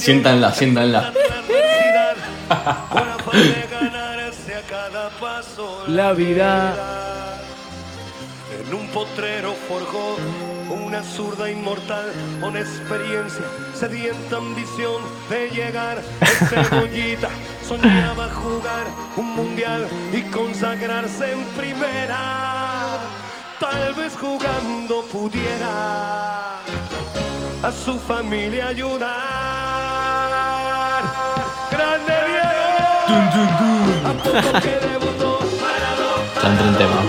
[0.00, 1.12] Siéntanla, siéntanla.
[5.88, 6.74] la vida.
[8.58, 10.16] En un potrero forjó
[10.70, 12.06] una zurda inmortal
[12.40, 17.28] con experiencia, sedienta ambición de llegar a cebollita.
[17.68, 22.98] Soñaba jugar un mundial y consagrarse en primera.
[23.60, 26.60] Tal vez jugando pudiera
[27.62, 29.39] a su familia ayudar.
[36.78, 37.02] Tema.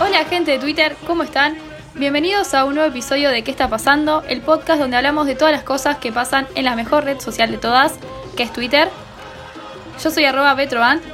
[0.00, 1.56] Hola gente de Twitter, ¿cómo están?
[1.94, 4.22] Bienvenidos a un nuevo episodio de ¿Qué está pasando?
[4.28, 7.50] El podcast donde hablamos de todas las cosas que pasan en la mejor red social
[7.50, 7.98] de todas,
[8.36, 8.88] que es Twitter.
[10.04, 10.54] Yo soy arroba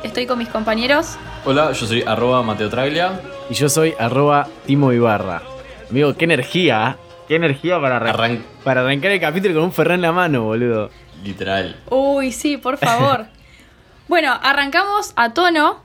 [0.02, 1.16] estoy con mis compañeros.
[1.44, 3.20] Hola, yo soy arroba Mateo Traglia.
[3.48, 5.40] Y yo soy arroba Timo Ibarra.
[5.88, 6.96] Amigo, qué energía.
[6.98, 7.02] ¿eh?
[7.28, 10.42] Qué energía para, arran- Arran- para arrancar el capítulo con un ferré en la mano,
[10.44, 10.90] boludo.
[11.26, 11.76] Literal.
[11.90, 13.26] Uy, sí, por favor.
[14.08, 15.80] bueno, arrancamos a tono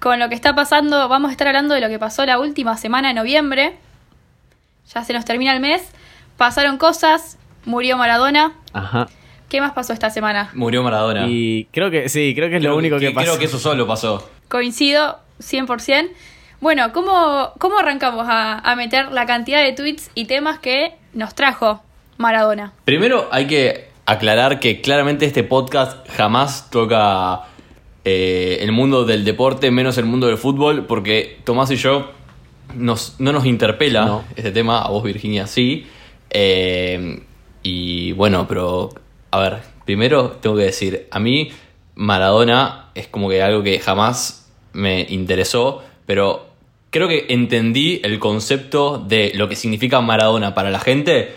[0.00, 1.08] con lo que está pasando.
[1.08, 3.76] Vamos a estar hablando de lo que pasó la última semana de noviembre.
[4.92, 5.88] Ya se nos termina el mes.
[6.36, 8.52] Pasaron cosas, murió Maradona.
[8.72, 9.08] Ajá.
[9.48, 10.50] ¿Qué más pasó esta semana?
[10.54, 11.26] Murió Maradona.
[11.28, 13.26] Y creo que sí, creo que es lo único que, pasó.
[13.26, 14.28] Creo que eso solo pasó.
[14.48, 16.10] Coincido 100%.
[16.60, 21.34] Bueno, ¿cómo, cómo arrancamos a, a meter la cantidad de tweets y temas que nos
[21.34, 21.82] trajo
[22.16, 22.72] Maradona?
[22.84, 27.42] Primero hay que aclarar que claramente este podcast jamás toca
[28.04, 32.10] eh, el mundo del deporte, menos el mundo del fútbol, porque Tomás y yo
[32.74, 34.24] nos, no nos interpela No.
[34.36, 35.86] este tema, a vos Virginia sí.
[36.30, 37.20] Eh,
[37.62, 38.90] y bueno, pero
[39.32, 41.50] a ver, primero tengo que decir, a mí
[41.96, 46.46] Maradona es como que algo que jamás me interesó, pero
[46.90, 51.34] creo que entendí el concepto de lo que significa Maradona para la gente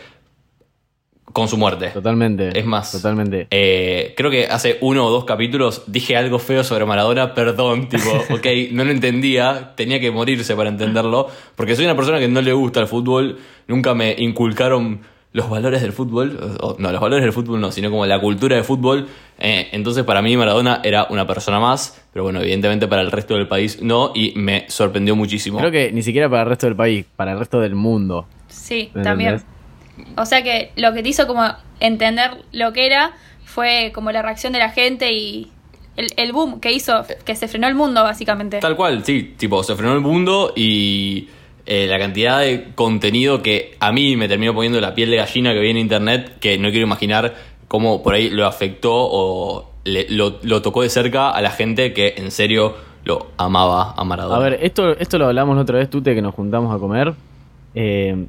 [1.34, 1.90] con su muerte.
[1.90, 2.58] Totalmente.
[2.58, 3.48] Es más, Totalmente.
[3.52, 8.10] eh, creo que hace uno o dos capítulos dije algo feo sobre Maradona, perdón, tipo,
[8.34, 12.42] ok, no lo entendía, tenía que morirse para entenderlo, porque soy una persona que no
[12.42, 13.38] le gusta el fútbol,
[13.68, 15.02] nunca me inculcaron
[15.32, 18.56] los valores del fútbol, o- no, los valores del fútbol no, sino como la cultura
[18.56, 19.08] del fútbol,
[19.38, 23.36] eh, entonces para mí Maradona era una persona más, pero bueno, evidentemente para el resto
[23.36, 25.60] del país no, y me sorprendió muchísimo.
[25.60, 28.26] Creo que ni siquiera para el resto del país, para el resto del mundo.
[28.48, 29.34] Sí, ¿Me también.
[29.36, 29.59] entendés?
[30.18, 31.44] O sea que lo que te hizo como
[31.80, 33.12] entender lo que era
[33.46, 35.50] fue como la reacción de la gente y
[35.98, 38.60] el, el boom que hizo, que se frenó el mundo básicamente.
[38.60, 41.28] Tal cual, sí, tipo, se frenó el mundo y
[41.66, 45.54] eh, la cantidad de contenido que a mí me terminó poniendo la piel de gallina
[45.54, 47.36] que vi en internet, que no quiero imaginar
[47.68, 51.94] cómo por ahí lo afectó o le- lo, lo tocó de cerca a la gente
[51.94, 54.36] que en serio lo amaba a Maradona.
[54.38, 57.14] A ver, esto, esto lo hablamos la otra vez, Tute, que nos juntamos a comer.
[57.76, 58.26] eh,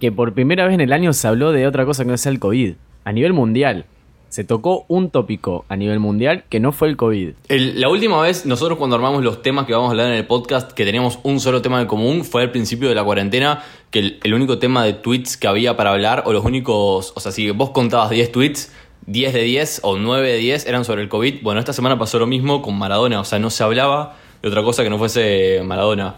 [0.00, 2.32] que por primera vez en el año se habló de otra cosa que no sea
[2.32, 2.74] el COVID.
[3.04, 3.86] A nivel mundial.
[4.28, 7.34] Se tocó un tópico a nivel mundial que no fue el COVID.
[7.48, 10.72] La última vez, nosotros cuando armamos los temas que vamos a hablar en el podcast,
[10.72, 13.62] que teníamos un solo tema en común, fue al principio de la cuarentena,
[13.92, 17.20] que el, el único tema de tweets que había para hablar, o los únicos, o
[17.20, 18.72] sea, si vos contabas 10 tweets,
[19.06, 21.42] 10 de 10 o 9 de 10 eran sobre el COVID.
[21.42, 24.62] Bueno, esta semana pasó lo mismo con Maradona, o sea, no se hablaba de otra
[24.62, 26.16] cosa que no fuese Maradona.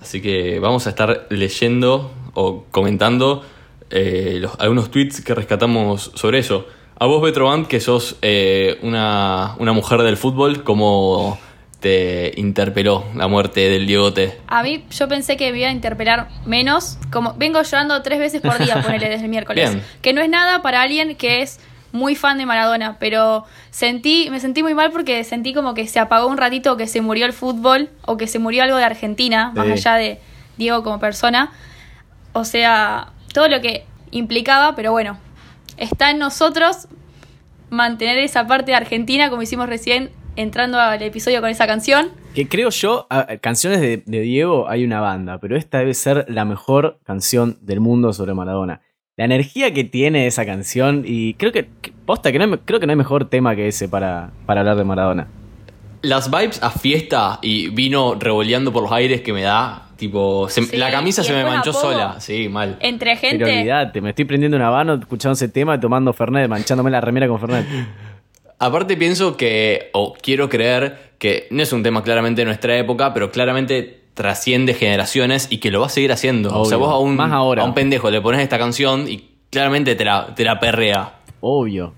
[0.00, 3.42] Así que vamos a estar leyendo o comentando
[3.90, 6.66] eh, los- algunos tweets que rescatamos sobre eso.
[6.98, 11.38] A vos, Betroban, que sos eh, una, una mujer del fútbol, ¿cómo
[11.80, 14.38] te interpeló la muerte del Diegote?
[14.46, 18.40] A mí yo pensé que me iba a interpelar menos, como vengo llorando tres veces
[18.40, 19.70] por día, ponele desde el miércoles.
[19.70, 19.84] Bien.
[20.00, 21.60] Que no es nada para alguien que es
[21.92, 25.98] muy fan de Maradona, pero sentí, me sentí muy mal porque sentí como que se
[26.00, 29.52] apagó un ratito que se murió el fútbol o que se murió algo de Argentina,
[29.54, 30.18] más allá de
[30.56, 31.52] Diego como persona.
[32.34, 35.16] O sea, todo lo que implicaba, pero bueno,
[35.78, 36.88] está en nosotros
[37.70, 42.08] mantener esa parte de Argentina como hicimos recién entrando al episodio con esa canción.
[42.34, 43.06] Que creo yo,
[43.40, 48.12] canciones de, Diego hay una banda, pero esta debe ser la mejor canción del mundo
[48.12, 48.80] sobre Maradona.
[49.16, 52.80] La energía que tiene esa canción y creo que, que- posta, que no hay, creo
[52.80, 55.28] que no hay mejor tema que ese para, para hablar de Maradona.
[56.04, 60.62] Las vibes a fiesta y vino revoleando por los aires que me da, tipo, se-
[60.62, 62.76] Sí, la camisa se me manchó sola, sí, mal.
[62.80, 63.44] Entre Pero gente.
[63.44, 67.40] olvidate, me estoy prendiendo un habano, escuchando ese tema, tomando Fernet, manchándome la remera con
[67.40, 67.66] Fernet.
[68.58, 73.12] Aparte pienso que, o quiero creer que no es un tema claramente de nuestra época,
[73.12, 76.56] pero claramente trasciende generaciones y que lo va a seguir haciendo.
[76.58, 77.62] O sea, vos a un, Más ahora.
[77.62, 81.14] a un pendejo le pones esta canción y claramente te la, te la perrea.
[81.40, 81.92] Obvio.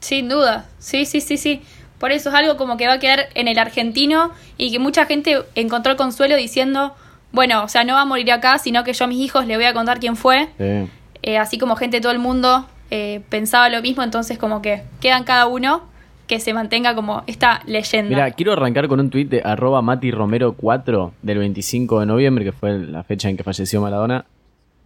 [0.00, 0.66] Sin duda.
[0.78, 1.62] Sí, sí, sí, sí.
[1.98, 5.06] Por eso es algo como que va a quedar en el argentino y que mucha
[5.06, 6.94] gente encontró el consuelo diciendo,
[7.32, 9.56] bueno, o sea, no va a morir acá, sino que yo a mis hijos les
[9.56, 10.48] voy a contar quién fue.
[10.58, 10.90] Sí.
[11.22, 14.82] Eh, así como gente de todo el mundo eh, pensaba lo mismo, entonces como que
[15.00, 15.82] quedan cada uno
[16.26, 18.08] que se mantenga como esta leyenda.
[18.08, 22.78] Mira, quiero arrancar con un tuit de arroba matiromero4 del 25 de noviembre, que fue
[22.78, 24.26] la fecha en que falleció Maradona.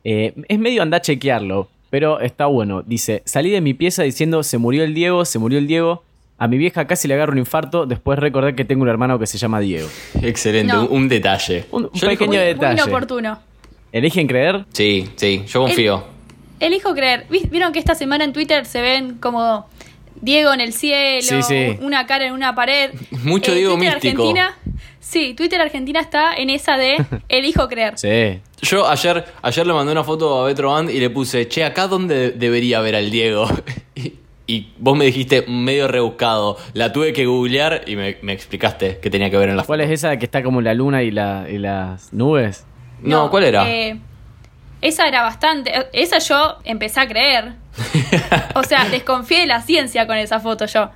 [0.05, 2.83] Eh, es medio anda a chequearlo, pero está bueno.
[2.83, 6.05] Dice, salí de mi pieza diciendo, se murió el Diego, se murió el Diego.
[6.41, 9.27] A mi vieja casi le agarro un infarto, después recordé que tengo un hermano que
[9.27, 9.87] se llama Diego.
[10.23, 10.87] Excelente, No.
[10.87, 11.67] un, un detalle.
[11.71, 12.73] Un- un elijo- pequeño muy, detalle.
[12.77, 13.39] muy inoportuno.
[13.93, 14.65] ¿Eligen creer?
[14.73, 16.05] Sí, sí, yo confío.
[16.59, 17.27] Elijo creer.
[17.31, 19.67] ¿Vis- ¿Vieron que esta semana en Twitter se ven como
[20.23, 21.77] Diego en el cielo, Sí, sí.
[21.83, 22.91] una cara en una pared?
[23.25, 24.23] Mucho Diego Twitter místico.
[24.23, 24.57] Argentina,
[24.99, 26.97] sí, Twitter Argentina está en esa de
[27.29, 27.99] elijo creer.
[27.99, 28.41] Sí.
[28.63, 31.87] Yo ayer, ayer le mandé una foto a Betro Band y le puse, che, acá
[31.87, 33.47] donde debería ver al Diego.
[34.51, 36.57] y, vos me dijiste medio rebuscado.
[36.73, 39.69] La tuve que googlear y me, me explicaste que tenía que ver en la foto.
[39.69, 42.67] ¿Cuál es esa que está como la luna y, la, y las nubes?
[43.01, 43.69] No, ¿cuál era?
[43.69, 43.99] eh,
[44.81, 45.73] esa era bastante.
[45.93, 47.53] Esa yo empecé a creer.
[48.55, 50.91] O sea, desconfié de la ciencia con esa foto yo.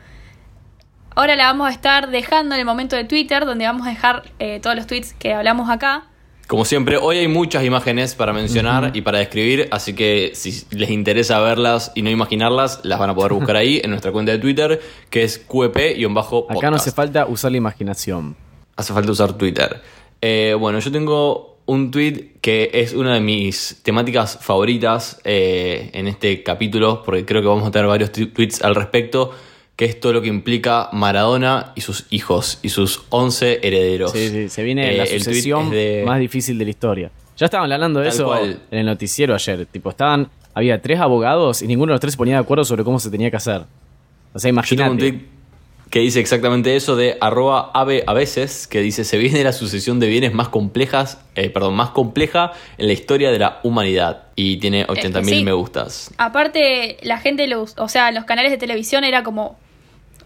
[1.15, 4.25] Ahora la vamos a estar dejando en el momento de Twitter, donde vamos a dejar
[4.39, 6.05] eh, todos los tweets que hablamos acá.
[6.47, 10.91] Como siempre, hoy hay muchas imágenes para mencionar y para describir, así que si les
[10.91, 14.39] interesa verlas y no imaginarlas, las van a poder buscar ahí en nuestra cuenta de
[14.39, 16.51] Twitter, que es QEP-podcast.
[16.51, 18.37] Acá no hace falta usar la imaginación.
[18.77, 19.81] Hace falta usar Twitter.
[20.21, 26.09] Eh, bueno, yo tengo un tweet que es una de mis temáticas favoritas eh, en
[26.09, 29.33] este capítulo, porque creo que vamos a tener varios tweets al respecto,
[29.77, 34.13] que es todo lo que implica Maradona y sus hijos y sus 11 herederos.
[34.13, 37.11] Sí, sí, se viene Eh, la tweet sucesión es de- más difícil de la historia.
[37.37, 38.61] Ya estaban hablando de Tal eso cual.
[38.71, 39.67] en el noticiero ayer.
[39.67, 40.29] Tipo, estaban.
[40.55, 43.11] Había tres abogados y ninguno de los tres se ponía de acuerdo sobre cómo se
[43.11, 43.63] tenía que hacer.
[44.33, 45.11] O sea, Yo tengo un imagínate.
[45.11, 45.35] tweet
[45.91, 49.99] que dice exactamente eso de arroba ave a veces, que dice se viene la sucesión
[50.01, 54.23] de bienes más complejas, eh, perdón, más compleja en la historia de la humanidad.
[54.37, 55.45] Y tiene 80.000 sí.
[55.45, 56.11] me gustas.
[56.19, 59.57] Aparte, la gente, lo us- o sea, los canales de televisión era como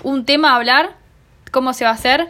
[0.02, 0.90] un tema a hablar,
[1.50, 2.28] cómo se va a hacer,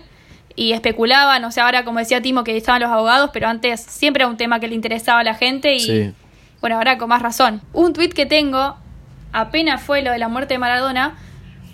[0.55, 4.23] y especulaban, o sea, ahora como decía Timo que estaban los abogados, pero antes siempre
[4.25, 6.15] era un tema que le interesaba a la gente y Sí.
[6.61, 7.61] bueno, ahora con más razón.
[7.73, 8.77] Un tweet que tengo,
[9.33, 11.15] apenas fue lo de la muerte de Maradona,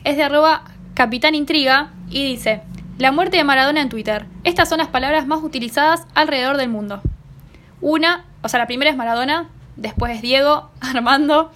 [0.05, 2.61] es de arroba Capitán Intriga y dice,
[2.99, 4.27] la muerte de Maradona en Twitter.
[4.45, 7.01] Estas son las palabras más utilizadas alrededor del mundo.
[7.81, 11.51] Una, o sea, la primera es Maradona, después es Diego, Armando,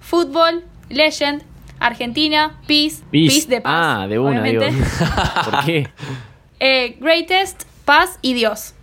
[0.00, 1.44] fútbol, legend,
[1.86, 3.34] Argentina, peace, Peace.
[3.34, 3.72] peace, de paz.
[3.74, 4.70] Ah, de una, obviamente.
[4.70, 4.86] digo.
[5.50, 5.88] ¿Por qué?
[6.60, 8.74] Eh, greatest, paz y Dios.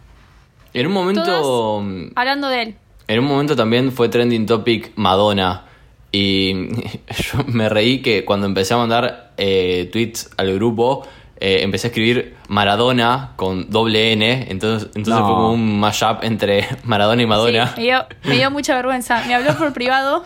[0.73, 1.23] En un momento.
[1.23, 2.75] Todas hablando de él.
[3.07, 5.65] En un momento también fue trending topic Madonna.
[6.11, 6.53] Y
[7.33, 11.07] yo me reí que cuando empecé a mandar eh, tweets al grupo,
[11.39, 14.47] eh, empecé a escribir Maradona con doble N.
[14.49, 15.25] Entonces, entonces No.
[15.25, 17.67] fue como un mashup entre Maradona y Madonna.
[17.67, 19.23] Sí, me, dio, me dio mucha vergüenza.
[19.25, 20.23] Me habló por privado.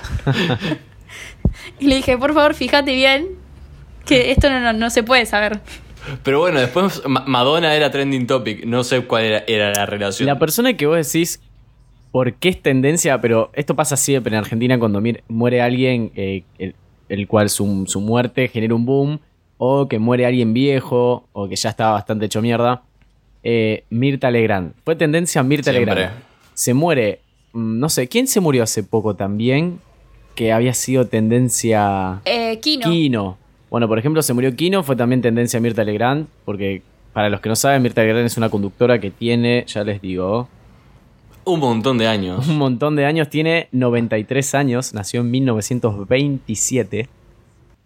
[1.79, 3.27] Y le dije, por favor, fíjate bien
[4.05, 5.59] que esto no, no, no se puede saber.
[6.23, 8.65] Pero bueno, después Ma- Madonna era trending topic.
[8.65, 10.27] No sé cuál era, era la relación.
[10.27, 11.41] La persona que vos decís,
[12.11, 13.21] ¿por qué es tendencia?
[13.21, 16.75] Pero esto pasa siempre en Argentina cuando muere alguien, eh, el,
[17.09, 19.19] el cual su, su muerte genera un boom,
[19.57, 22.83] o que muere alguien viejo, o que ya estaba bastante hecho mierda.
[23.43, 24.73] Eh, Mirta Legrand.
[24.83, 25.95] Fue tendencia Mirta Siempre.
[25.95, 26.17] Legrand.
[26.53, 27.21] Se muere,
[27.53, 29.79] mm, no sé, ¿quién se murió hace poco también?
[30.35, 32.21] Que había sido tendencia...
[32.25, 32.89] Eh, Kino.
[32.89, 33.37] Kino.
[33.69, 37.49] Bueno, por ejemplo, se murió Kino, fue también tendencia Mirta Legrand, porque para los que
[37.49, 40.47] no saben, Mirta Legrand es una conductora que tiene, ya les digo,
[41.45, 42.47] Un montón de años.
[42.47, 47.09] un montón de años, tiene 93 años, nació en 1927.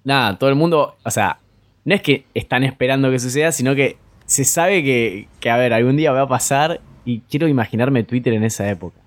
[0.04, 1.40] Nada, todo el mundo, o sea,
[1.86, 5.74] no es que están esperando que suceda, sino que se sabe que, que, a ver,
[5.74, 8.98] algún día va a pasar y quiero imaginarme Twitter en esa época.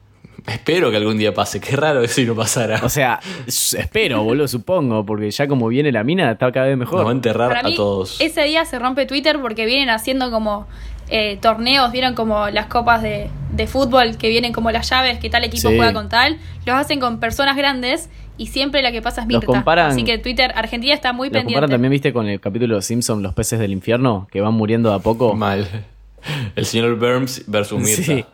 [0.46, 1.60] Espero que algún día pase.
[1.60, 2.80] Qué raro que si no pasara.
[2.82, 6.88] O sea, espero, boludo, supongo, porque ya como viene la mina, está cada vez Nos
[6.88, 7.12] va a mejor.
[7.12, 8.20] enterrar Para a mí, todos.
[8.20, 10.66] ese día se rompe Twitter porque vienen haciendo como
[11.08, 15.28] eh, torneos, vieron como las copas de, de fútbol que vienen como las llaves, que
[15.30, 15.76] tal equipo Sí.
[15.76, 19.40] juega con tal, los hacen con personas grandes y siempre la que pasa es Los
[19.42, 19.46] Mirta.
[19.46, 21.52] comparan- Así que Twitter Argentina está muy pendiente.
[21.54, 24.88] comparan también, viste, con el capítulo de Simpson, Los peces del infierno, que van muriendo
[24.90, 25.34] de a poco.
[25.34, 25.66] Mal.
[26.54, 28.02] El señor Burns versus Mirta.
[28.02, 28.24] Sí.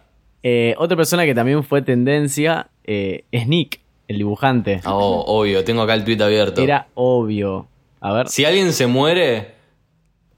[0.49, 4.81] Eh, otra persona que también fue tendencia eh, es Nick, el dibujante.
[4.85, 6.63] Oh, obvio, tengo acá el tweet abierto.
[6.63, 7.67] Era obvio.
[8.01, 8.29] A ver.
[8.29, 9.55] Si alguien se muere,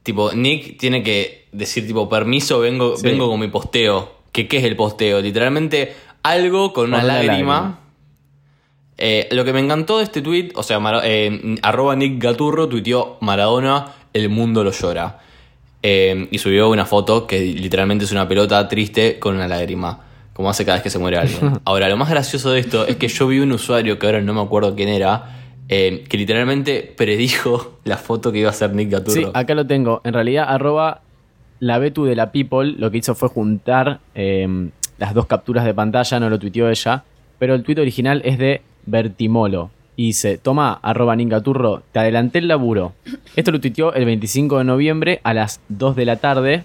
[0.02, 3.06] tipo, Nick tiene que decir, tipo, permiso, vengo, Sí.
[3.06, 4.10] vengo con mi posteo.
[4.32, 5.20] ¿Qué, ¿Qué es el posteo?
[5.20, 7.32] Literalmente algo con una Con lágrima.
[7.34, 7.80] lágrima.
[8.96, 13.18] Eh, lo que me encantó de este tweet, o sea, eh, arroba Nick Gaturro tuiteó
[13.20, 15.20] Maradona, el mundo lo llora.
[15.82, 20.00] Eh, y subió una foto que literalmente es una pelota triste con una lágrima,
[20.32, 21.60] como hace cada vez que se muere alguien.
[21.64, 24.34] Ahora, lo más gracioso de esto es que yo vi un usuario, que ahora no
[24.34, 25.36] me acuerdo quién era,
[25.68, 29.12] eh, que literalmente predijo la foto que iba a hacer Nick Gaturro.
[29.12, 30.00] Sí, acá lo tengo.
[30.04, 31.02] En realidad, arroba
[31.60, 35.74] la Betu de la People lo que hizo fue juntar eh, las dos capturas de
[35.74, 37.04] pantalla, no lo tuiteó ella,
[37.38, 39.70] pero el tuit original es de Bertimolo.
[39.98, 42.92] Y dice, toma, arroba Ningaturro, te adelanté el laburo.
[43.34, 46.62] Esto lo tuiteó el 25 de noviembre a las 2 de la tarde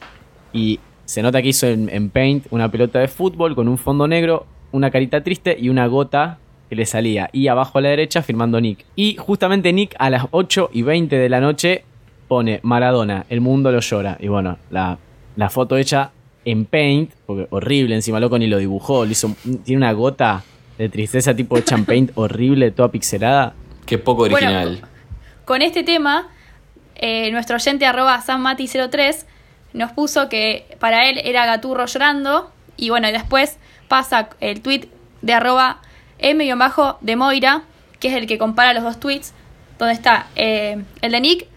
[0.53, 4.45] y se nota que hizo en, Paint una pelota de fútbol con un fondo negro,
[4.71, 6.37] una carita triste y una gota
[6.69, 7.31] que le salía.
[7.33, 8.85] Y abajo a la derecha firmando Nick.
[8.95, 11.85] Y justamente Nick a las 8 y 20 de la noche
[12.27, 14.15] pone Maradona, el mundo lo llora.
[14.19, 14.99] Y bueno, la,
[15.37, 16.11] la foto hecha
[16.45, 20.43] en Paint, porque horrible, encima loco ni lo dibujó, le hizo, tiene una gota
[20.77, 23.53] de tristeza tipo en Paint horrible, toda pixelada.
[23.85, 24.81] Qué poco Bueno, original.
[25.45, 26.29] Con este tema,
[26.95, 29.25] eh, nuestro oyente arroba sanmati03
[29.73, 32.51] nos puso que para él era Gaturro llorando.
[32.77, 34.87] Y bueno, después pasa el tweet
[35.21, 35.81] de arroba
[36.19, 37.63] m-de Moira,
[37.99, 39.33] que es el que compara los dos tweets,
[39.77, 41.47] donde está eh, el de Nick,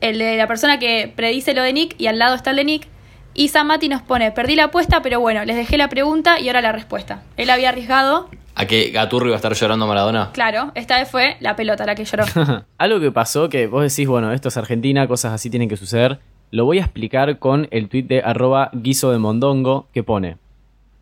[0.00, 2.64] el de la persona que predice lo de Nick, y al lado está el de
[2.64, 2.88] Nick.
[3.34, 6.48] Y San Mati nos pone, perdí la apuesta, pero bueno, les dejé la pregunta y
[6.48, 7.22] ahora la respuesta.
[7.36, 10.30] Él había arriesgado, ¿A qué Gaturro iba a estar llorando a Maradona?
[10.32, 12.24] claro, esta vez fue la pelota la que lloró.
[12.78, 16.18] Algo que pasó que vos decís, bueno, esto es Argentina, cosas así tienen que suceder.
[16.50, 20.36] Lo voy a explicar con el tweet de arroba guiso de mondongo que pone.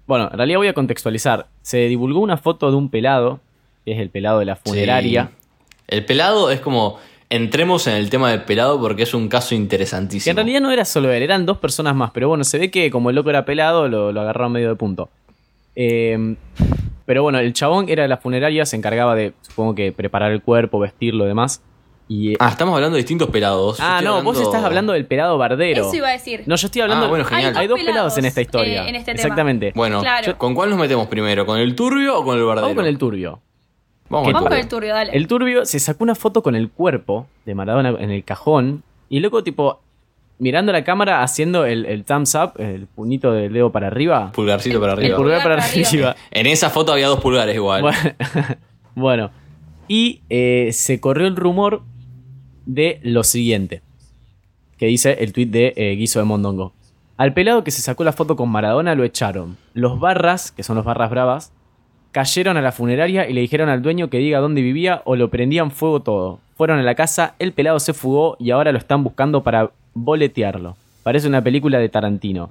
[0.07, 1.49] Bueno, en realidad voy a contextualizar.
[1.63, 3.41] Se divulgó una foto de un pelado,
[3.85, 5.31] que es el pelado de la funeraria.
[5.31, 5.47] Sí.
[5.89, 6.99] El pelado es como.
[7.31, 10.31] Entremos en el tema del pelado porque es un caso Que interesantísimo.
[10.31, 12.91] en realidad no era solo él, eran dos personas más, pero bueno, se ve que
[12.91, 15.11] como el loco era pelado, lo, lo agarraron medio de punto.
[15.77, 16.37] Eh,
[17.05, 20.43] pero bueno, el chabón era de la funeraria, se encargaba de, supongo que, preparar el
[20.43, 21.63] cuerpo, vestirlo y demás.
[22.11, 23.79] Y, Ah, estamos hablando de distintos pelados.
[23.81, 25.87] Ah, no, vos estás hablando del pelado bardero.
[25.87, 26.43] Eso iba a decir.
[26.47, 27.05] No, yo estoy hablando.
[27.05, 27.53] Ah, bueno, genial.
[27.55, 28.87] Hay, Hay dos dos pelados en esta historia.
[28.87, 29.23] eh, en este tema.
[29.23, 29.73] Exactamente.
[29.75, 30.39] Bueno, Claro.
[30.39, 31.45] ¿con cuál nos metemos primero?
[31.45, 32.63] ¿Con el turbio o con el bardero?
[32.69, 33.43] Vamos con el turbio.
[34.11, 35.13] Vamos ¿Qué con Vamos con el el turbio, dale.
[35.17, 38.83] El turbio se sacó una foto con el cuerpo de Maradona en el cajón.
[39.09, 39.81] Y el loco, tipo,
[40.39, 44.33] mirando la cámara, haciendo el, el thumbs up, el puñito del dedo para arriba.
[44.33, 45.17] Pulgarcito para El arriba.
[45.17, 45.89] pulgar para para arriba.
[45.89, 46.17] arriba.
[46.31, 47.83] En esa foto había dos pulgares igual.
[47.83, 47.99] Bueno,
[48.95, 49.31] bueno.
[49.89, 51.83] y eh, se corrió el rumor
[52.67, 53.83] de lo siguiente,
[54.77, 56.73] que dice el tuit de eh, Guiso de Mondongo.
[57.17, 59.57] Al pelado que se sacó la foto con Maradona lo echaron.
[59.75, 61.53] Los barras, que son los barras bravas,
[62.19, 65.31] cayeron a la funeraria y le dijeron al dueño que diga dónde vivía o lo
[65.31, 66.41] prendían fuego todo.
[66.57, 70.77] Fueron a la casa, el pelado se fugó y ahora lo están buscando para boletearlo.
[71.05, 72.51] Parece una película de Tarantino.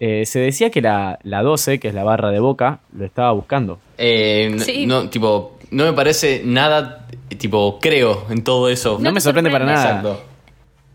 [0.00, 3.30] Eh, se decía que la, la 12, que es la barra de boca, lo estaba
[3.30, 3.78] buscando.
[3.98, 4.84] Eh, Sí.
[4.86, 7.06] no, tipo, no me parece nada,
[7.38, 8.94] tipo, creo en todo eso.
[8.98, 9.84] No, No me sorprende para nada.
[9.84, 10.24] Exacto.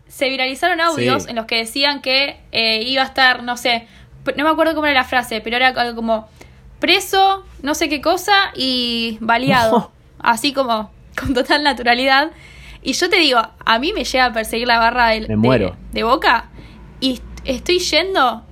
[0.08, 1.30] Se viralizaron audios Sí.
[1.30, 3.86] en los que decían que eh, iba a estar, no sé,
[4.36, 6.28] no me acuerdo cómo era la frase, pero era algo como
[6.80, 9.92] preso, no sé qué cosa y baleado.
[10.18, 12.30] Así como con total naturalidad.
[12.82, 15.76] Y yo te digo, a mí me llega a perseguir la barra Me de, muero.
[15.92, 16.46] de boca
[16.98, 18.42] y est- estoy yendo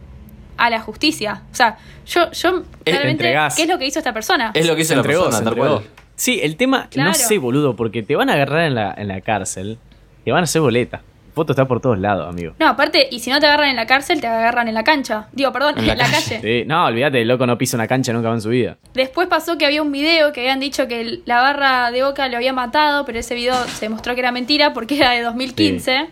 [0.56, 1.42] a la justicia.
[1.50, 3.56] O sea, yo, yo realmente, entregás.
[3.56, 4.50] ¿qué es lo que hizo esta persona?
[4.54, 5.76] Es lo que hizo Se la entregó, persona, se tal entregó.
[5.80, 5.90] cual.
[6.16, 7.10] Sí, el tema, Claro.
[7.10, 9.78] no sé, boludo, porque te van a agarrar en la, en la cárcel,
[10.24, 11.02] te van a hacer boleta.
[11.38, 12.54] La foto está por todos lados, amigo.
[12.58, 15.28] No, aparte, y si no te agarran en la cárcel, te agarran en la cancha.
[15.32, 16.40] Digo, perdón, En en la la, calle.
[16.40, 16.62] calle.
[16.62, 18.76] Sí, no, olvídate, el loco no pisa una cancha nunca en su vida.
[18.92, 22.36] Después pasó que había un video que habían dicho que la barra de Boca lo
[22.38, 26.08] había matado, pero ese video se demostró que era mentira porque era de 2015.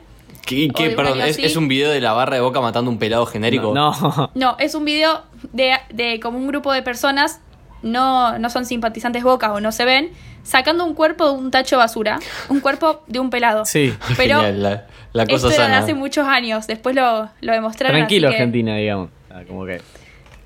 [0.47, 3.75] ¿Qué, qué- perdón, es un video de la barra de boca matando un pelado genérico?
[3.75, 4.30] No, no.
[4.37, 7.40] No, es un video de, de como un grupo de personas,
[7.87, 10.11] no, no son simpatizantes Boca o no se ven,
[10.43, 12.19] sacando un cuerpo de un tacho de basura.
[12.49, 13.64] Un cuerpo de un pelado.
[13.64, 13.95] Sí.
[14.16, 15.78] Pero Genial, la, la cosa esto era sana.
[15.78, 16.66] hace muchos años.
[16.66, 17.97] Después lo, lo demostraron.
[17.97, 19.11] Tranquilo, así que- Argentina, digamos.
[19.31, 19.81] Ah, como que.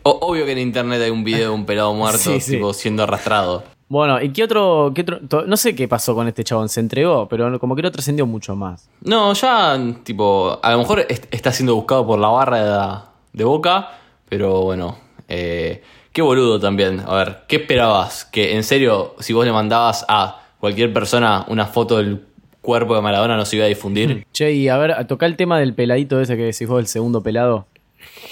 [0.02, 2.52] O- obvio que en internet hay un video de un pelado muerto Sí, sí.
[2.52, 3.64] tipo, siendo arrastrado.
[3.88, 5.20] Bueno, ¿y qué otro, qué otro?
[5.49, 8.54] No sé qué pasó con este chabón, se entregó, pero como que no trascendió mucho
[8.54, 8.88] más.
[9.00, 13.44] No, ya, tipo, a lo mejor est- está siendo buscado por la barra de, de
[13.44, 13.88] Boca,
[14.28, 15.82] pero bueno, eh,
[16.12, 17.02] qué boludo también.
[17.07, 18.25] A ver, ¿qué esperabas?
[18.25, 22.25] Que en serio, si vos le mandabas a cualquier persona una foto del
[22.61, 24.26] cuerpo de Maradona, no se iba a difundir.
[24.33, 26.87] Che, y a ver, a tocar el tema del peladito ese que decís vos, el
[26.87, 27.67] segundo pelado.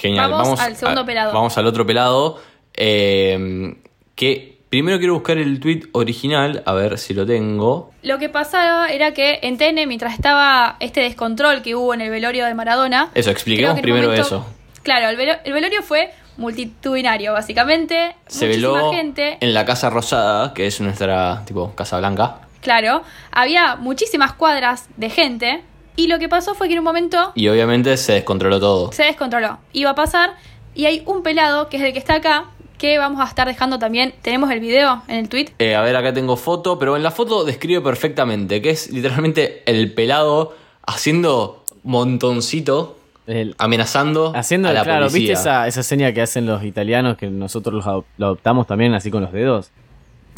[0.00, 0.30] Genial.
[0.30, 1.32] Vamos al segundo a- pelado.
[1.32, 2.38] Vamos al otro pelado.
[2.80, 3.74] eh,
[4.14, 7.90] que primero quiero buscar el tweet original, a ver si lo tengo.
[8.02, 12.10] Lo que pasaba era que en TN, mientras estaba este descontrol que hubo en el
[12.10, 13.10] velorio de Maradona.
[13.14, 14.46] Eso, expliquemos primero momento- eso.
[14.82, 18.16] Claro, el, velo- el velorio fue multitudinario, básicamente.
[18.26, 19.36] Se muchísima veló gente.
[19.40, 22.40] en la Casa Rosada, que es nuestra, tipo, Casa Blanca.
[22.62, 25.62] Claro, había muchísimas cuadras de gente.
[25.96, 28.92] Y lo que pasó fue que en un momento Y obviamente se descontroló todo.
[28.92, 29.58] se descontroló.
[29.72, 30.30] Iba a pasar.
[30.74, 32.44] Y hay un pelado, que es el que está acá,
[32.78, 34.14] que vamos a estar dejando también.
[34.22, 35.48] Tenemos el video en el tweet.
[35.58, 39.62] Eh, a ver, acá tengo foto, pero en la foto describe perfectamente que es literalmente
[39.66, 40.54] el pelado
[40.86, 42.97] haciendo montoncito,
[43.28, 45.20] El- amenazando haciendo, a la claro, policía.
[45.20, 48.94] ¿viste esa, esa seña que hacen los italianos que nosotros los adop- lo adoptamos también
[48.94, 49.70] así con los dedos?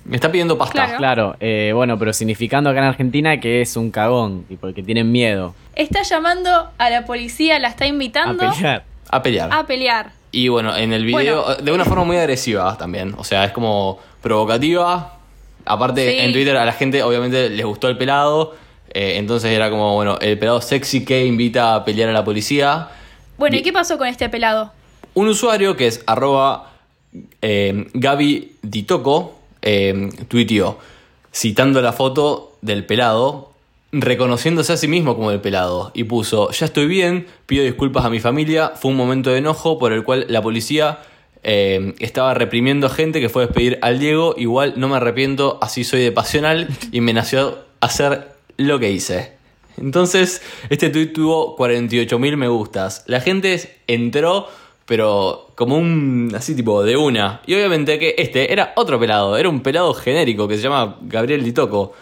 [0.04, 0.72] Me está pidiendo pasta.
[0.86, 0.98] Claro.
[0.98, 5.12] Claro, eh, bueno, pero significando acá en Argentina que es un cagón y porque tienen
[5.12, 8.84] miedo Está llamando a la policía, la está a invitando pelear.
[9.10, 9.48] A pelear.
[9.52, 10.10] a pelear.
[10.32, 11.62] Y bueno, en el video, Bueno.
[11.62, 13.14] de una forma muy agresiva también.
[13.18, 15.16] O sea, es como provocativa.
[15.66, 16.18] Aparte, Sí.
[16.20, 18.54] en Twitter a la gente obviamente les gustó el pelado.
[18.90, 22.88] Eh, entonces era como, bueno, el pelado sexy que invita a pelear a la policía.
[23.38, 24.72] Bueno, ¿y qué pasó con este pelado?
[25.14, 26.72] Un usuario que es arroba
[27.42, 30.78] eh, Gaby Ditoco eh, tuiteó,
[31.32, 33.52] citando la foto del pelado,
[33.92, 38.10] reconociéndose a sí mismo como el pelado, y puso, ya estoy bien, pido disculpas a
[38.10, 41.00] mi familia, fue un momento de enojo por el cual la policía
[41.42, 45.84] eh, estaba reprimiendo gente que fue a despedir al Diego, igual no me arrepiento, así
[45.84, 48.28] soy de pasional, y me nació hacer
[48.60, 49.32] lo que hice.
[49.76, 53.02] Entonces, este tweet tuvo 48.000 me gustas.
[53.06, 54.46] La gente entró,
[54.86, 56.32] pero como un.
[56.36, 57.40] así tipo de una.
[57.46, 61.42] Y obviamente que este era otro pelado, era un pelado genérico que se llama Gabriel
[61.44, 61.92] Ditoco.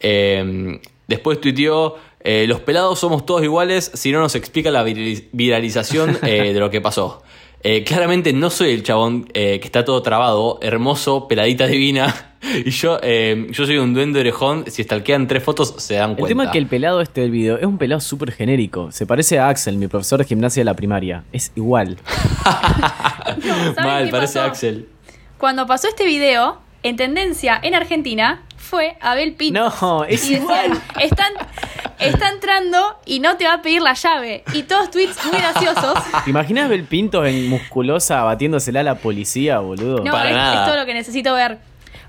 [0.00, 1.96] Eh, después tuiteó.
[2.20, 6.60] eh, los pelados somos todos iguales si no nos explica la virali- viralización eh, de
[6.60, 7.22] lo que pasó.
[7.62, 12.14] Eh, claramente no soy el chabón eh, que está todo trabado, hermoso, peladita divina.
[12.64, 14.64] Y yo, eh, yo soy un duende orejón.
[14.68, 16.28] Si stalkean tres fotos, se dan El cuenta.
[16.28, 18.92] tema es que el pelado este del video es un pelado súper genérico.
[18.92, 21.24] Se parece a Axel, mi profesor de gimnasia de la primaria.
[21.32, 21.98] Es igual.
[22.44, 24.42] ¿Saben Mal, parece pasó?
[24.42, 24.88] Axel.
[25.36, 29.82] Cuando pasó este video, en tendencia en Argentina, fue Abel Pintos.
[29.82, 31.32] No, es Y decían, están,
[32.00, 34.44] está entrando y no te va a pedir la llave.
[34.54, 35.94] Y todos tweets muy graciosos.
[36.24, 40.04] ¿Te imaginas Bel Pintos en musculosa batiéndosela a la policía, boludo?
[40.04, 40.60] No, Para es, nada.
[40.60, 41.58] es todo lo que necesito ver.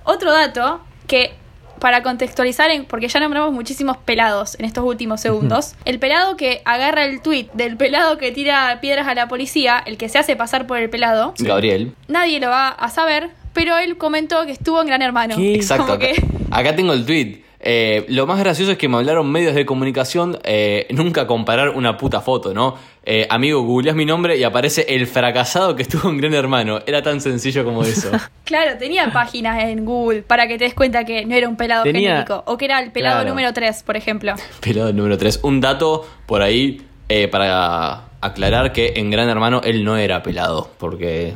[0.03, 1.33] Otro dato que
[1.79, 6.61] para contextualizar, en- porque ya nombramos muchísimos pelados en estos últimos segundos, el pelado que
[6.65, 10.35] agarra el tweet del pelado que tira piedras a la policía, el que se hace
[10.35, 11.93] pasar por el pelado, Gabriel.
[12.09, 15.37] nadie lo va a saber, pero él comentó que estuvo en Gran Hermano.
[15.37, 15.55] ¿Qué?
[15.55, 15.93] Exacto.
[15.93, 16.21] Acá, que-
[16.51, 17.43] acá tengo el tweet.
[17.61, 21.97] Eh, lo más gracioso es que me hablaron medios de comunicación eh, nunca comparar una
[21.97, 22.75] puta foto, ¿no?
[23.03, 26.79] Eh, amigo, googleás mi nombre y aparece el fracasado que estuvo en Gran Hermano.
[26.85, 28.11] Era tan sencillo como eso.
[28.45, 31.83] Claro, tenía páginas en Google para que te des cuenta que no era un pelado
[31.83, 33.29] Tenía- genérico, o que era el pelado Claro.
[33.29, 34.33] número 3, por ejemplo.
[34.61, 35.41] Pelado número 3.
[35.43, 40.71] Un dato por ahí eh, para aclarar que en Gran Hermano él no era pelado,
[40.79, 41.35] porque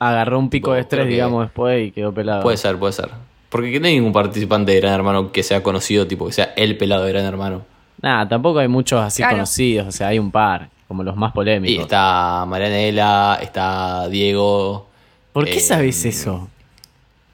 [0.00, 2.42] Agarró un pico de estrés, digamos, después y quedó pelado.
[2.42, 3.08] puede ser, puede ser.
[3.48, 6.52] Porque que no hay ningún participante de Gran Hermano que sea conocido, tipo que sea
[6.56, 7.62] el pelado de Gran Hermano.
[8.02, 9.36] Nada, tampoco hay muchos así Claro.
[9.36, 11.82] conocidos, o sea, hay un par, como los más Y polémicos.
[11.84, 14.86] está Marianela, está Diego.
[15.32, 16.48] ¿Por qué eh, sabes eso?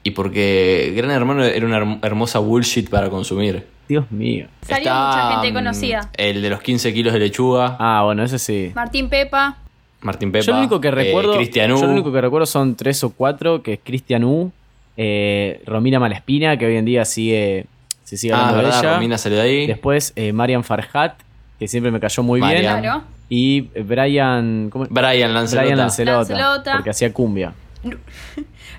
[0.03, 3.67] Y porque Gran Hermano era una herm- hermosa bullshit para consumir.
[3.87, 4.47] Dios mío.
[4.61, 6.09] Salió Está, mucha gente mm, conocida.
[6.17, 8.71] El de los 15 kilos de lechuga, Ah, bueno, eso sí.
[8.73, 9.57] Martín Pepa.
[10.01, 10.45] Martín Pepa.
[10.45, 11.77] yo lo único que eh, recuerdo, Cristian U.
[11.79, 14.51] yo lo único que recuerdo son tres o cuatro, que es Cristian U,
[14.97, 17.65] eh, Romina Malespina, que hoy en día sigue,
[18.03, 18.93] se sigue Ah, hablando de verdad, ella.
[18.95, 19.67] Romina salió de ahí.
[19.67, 21.15] Después eh, Marian Farhat,
[21.59, 22.61] que siempre me cayó muy Marian.
[22.61, 22.81] bien.
[22.83, 23.03] Claro.
[23.29, 24.85] Y eh, Brian, ¿cómo?
[24.89, 25.63] Brian Lancelota.
[25.63, 26.73] Brian Lancelota, Lancelota.
[26.73, 27.53] porque hacía cumbia.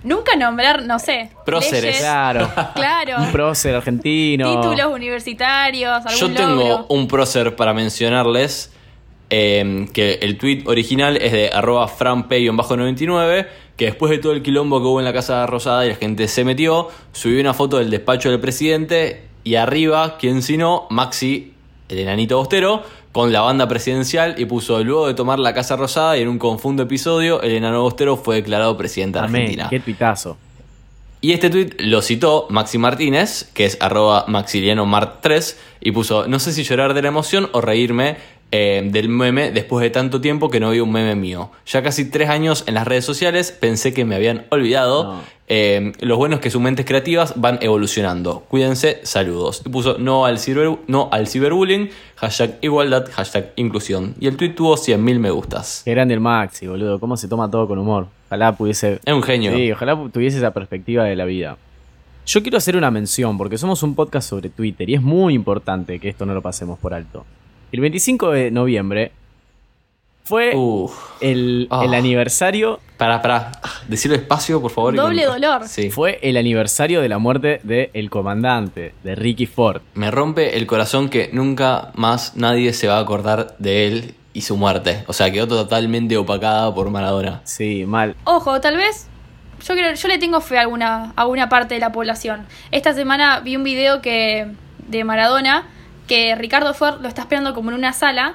[0.03, 1.31] Nunca nombrar, no sé.
[1.45, 1.83] Próceres.
[1.83, 1.99] leyes.
[2.01, 2.49] Claro.
[2.75, 3.23] Claro.
[3.23, 4.61] un prócer argentino.
[4.61, 6.87] Títulos universitarios, algún Yo tengo logro.
[6.91, 8.73] un prócer para mencionarles.
[9.31, 13.47] eh, que el tweet original es de arroba franpay-99.
[13.77, 16.29] Que después de todo el quilombo que hubo en la Casa Rosada y la gente
[16.29, 19.23] se metió, subió una foto del despacho del presidente.
[19.45, 21.53] Y arriba, quien si no, Maxi,
[21.89, 24.35] el enanito bostero, con la banda presidencial.
[24.39, 27.83] Y puso: Luego de tomar la Casa Rosada y en un confundo episodio, el enano
[27.83, 29.69] bostero fue declarado presidente de Amén, Argentina.
[29.69, 30.37] qué tuitazo.
[31.21, 36.53] Y este tweet lo citó Maxi Martínez, que es arroba maxilianomart3, y puso, no sé
[36.53, 38.17] si llorar de la emoción o reírme
[38.53, 41.51] eh, del meme después de tanto tiempo que no vi un meme mío.
[41.67, 45.15] Ya casi tres años en las redes sociales pensé que me habían olvidado.
[45.15, 45.37] No.
[45.49, 48.41] Eh, lo bueno es que sus mentes creativas van evolucionando.
[48.49, 49.63] Cuídense, saludos.
[49.65, 54.15] Y puso no al, ciber, no al ciberbullying, hashtag igualdad, hashtag inclusión.
[54.21, 55.83] Y el tweet tuvo 100.000 me gustas.
[55.85, 56.99] Qué grande el Maxi, boludo.
[56.99, 58.09] Cómo se toma todo con humor.
[58.27, 59.01] Ojalá pudiese.
[59.05, 59.55] Es un genio.
[59.55, 61.57] Sí, ojalá tuviese esa perspectiva de la vida.
[62.27, 66.01] Yo quiero hacer una mención porque somos un podcast sobre Twitter y es muy importante
[66.01, 67.25] que esto no lo pasemos por alto.
[67.77, 69.12] El 25 de noviembre
[70.25, 70.95] fue Uf.
[71.21, 71.83] el, Ah.
[71.85, 72.81] el aniversario.
[72.97, 73.53] Para, para.
[73.87, 74.95] Decirlo despacio, por favor.
[74.97, 75.69] Doble dolor.
[75.69, 75.91] Sí.
[75.91, 79.83] Fue el aniversario de la muerte del comandante, de Ricky Ford.
[79.93, 84.41] Me rompe el corazón que nunca más nadie se va a acordar de él y
[84.41, 85.05] su muerte.
[85.07, 87.43] O sea, quedó totalmente opacada por Maradona.
[87.45, 88.17] Sí, mal.
[88.25, 89.07] Ojo, tal vez.
[89.67, 92.47] Yo creo, yo le tengo fe a alguna, a una parte de la población.
[92.71, 94.47] Esta semana vi un video que
[94.89, 95.67] de Maradona
[96.07, 98.35] que Ricardo Ford lo está esperando como en una sala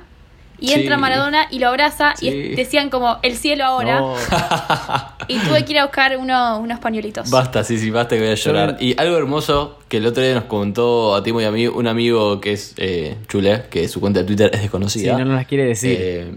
[0.60, 0.74] y Sí.
[0.76, 2.28] entra Maradona y lo abraza Sí.
[2.28, 4.16] y decían como el cielo ahora No.
[5.28, 7.30] y tuve que ir a buscar uno- unos pañuelitos.
[7.32, 8.78] Basta, sí, sí, basta que voy a llorar.
[8.80, 11.88] Y algo hermoso que el otro día nos comentó a Timo y a mí un
[11.88, 15.18] amigo que es eh, Chule, que su cuenta de Twitter es Sí, desconocida.
[15.18, 15.98] no nos las quiere decir.
[16.00, 16.36] Eh,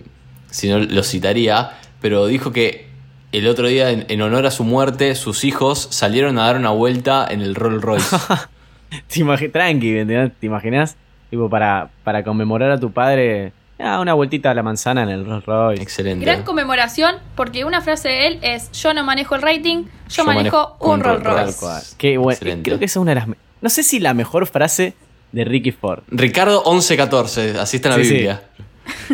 [0.50, 1.72] si no, lo citaría.
[2.00, 2.86] Pero dijo que
[3.32, 6.70] el otro día, en, en honor a su muerte, sus hijos salieron a dar una
[6.70, 8.16] vuelta en el Rolls Royce.
[9.08, 10.04] ¿Te Tranqui.
[10.06, 10.96] ¿te imaginas?
[11.34, 15.26] Tipo, para, para conmemorar a tu padre, ah, una vueltita a la manzana en el
[15.26, 15.82] Rolls Royce.
[15.82, 16.24] Excelente.
[16.24, 20.24] Gran conmemoración porque una frase de él es yo no manejo el rating, yo, Yo
[20.26, 21.66] manejo, manejo un Rolls Rolls Royce.
[21.66, 21.96] Royce.
[21.98, 22.34] Qué bueno.
[22.34, 22.62] Excelente.
[22.70, 23.28] Creo que esa es una de las.
[23.60, 24.94] No sé si la mejor frase
[25.32, 26.04] de Ricky Ford.
[26.06, 28.14] Ricardo 1114, así está en la Sí, sí.
[28.14, 28.42] Biblia.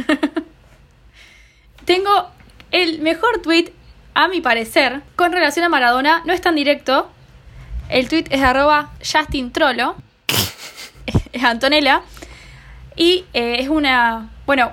[1.86, 2.10] Tengo
[2.70, 3.72] el mejor tweet,
[4.12, 6.20] a mi parecer, con relación a Maradona.
[6.26, 7.08] No es tan directo.
[7.88, 9.94] El tweet es de arroba Justin Trollo.
[11.32, 12.02] es Antonella.
[12.96, 14.30] Y eh, es una.
[14.46, 14.72] Bueno,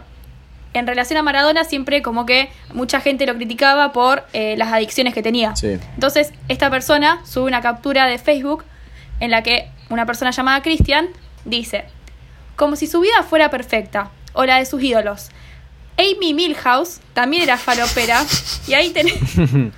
[0.74, 5.14] en relación a Maradona, siempre como que mucha gente lo criticaba por eh, las adicciones
[5.14, 5.56] que tenía.
[5.56, 5.78] Sí.
[5.94, 8.64] Entonces, esta persona sube una captura de Facebook
[9.20, 11.08] en la que una persona llamada Christian
[11.46, 11.86] dice:
[12.56, 15.30] Como si su vida fuera perfecta, o la de sus ídolos.
[16.00, 18.24] Amy Milhouse también era falopera,
[18.68, 19.16] y ahí tenés.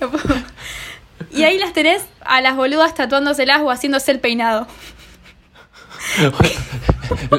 [1.34, 4.66] Y ahí las tenés a las boludas tatuándoselas o haciéndose el peinado.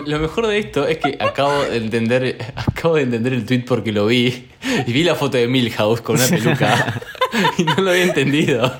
[0.05, 3.91] Lo mejor de esto es que acabo de entender, acabo de entender el tweet porque
[3.91, 4.47] lo vi
[4.85, 7.01] y vi la foto de Milhouse con una peluca
[7.57, 8.79] y no lo había entendido.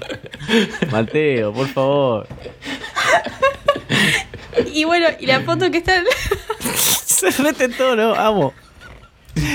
[0.91, 2.27] Mateo, por favor.
[4.73, 6.01] Y bueno, y la foto que está.
[7.05, 8.13] Se rete todo, ¿no?
[8.15, 8.53] Amo.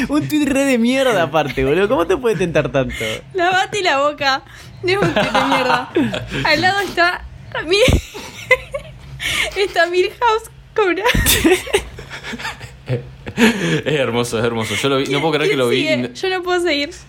[0.08, 1.88] Un tweet re de mierda aparte, boludo.
[1.88, 3.04] ¿Cómo te puede tentar tanto?
[3.34, 4.42] Lavate la boca.
[4.82, 5.90] No es un tweet de mierda.
[6.44, 7.24] Al lado está.
[7.66, 7.78] Mi...
[9.56, 11.02] está Milhouse con una.
[13.36, 14.74] Es hermoso, es hermoso.
[14.74, 15.82] Yo lo vi, no puedo creer que lo vi.
[15.86, 16.10] Sigue.
[16.14, 16.90] Yo no puedo seguir.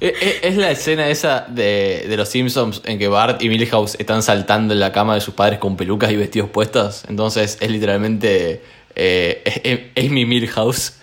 [0.00, 3.96] Es, es- es la escena esa de, de los Simpsons en que Bart y Milhouse
[3.98, 7.04] están saltando en la cama de sus padres con pelucas y vestidos puestos.
[7.08, 8.62] Entonces es literalmente
[8.96, 9.60] eh, es-
[9.96, 10.94] es Amy Milhouse.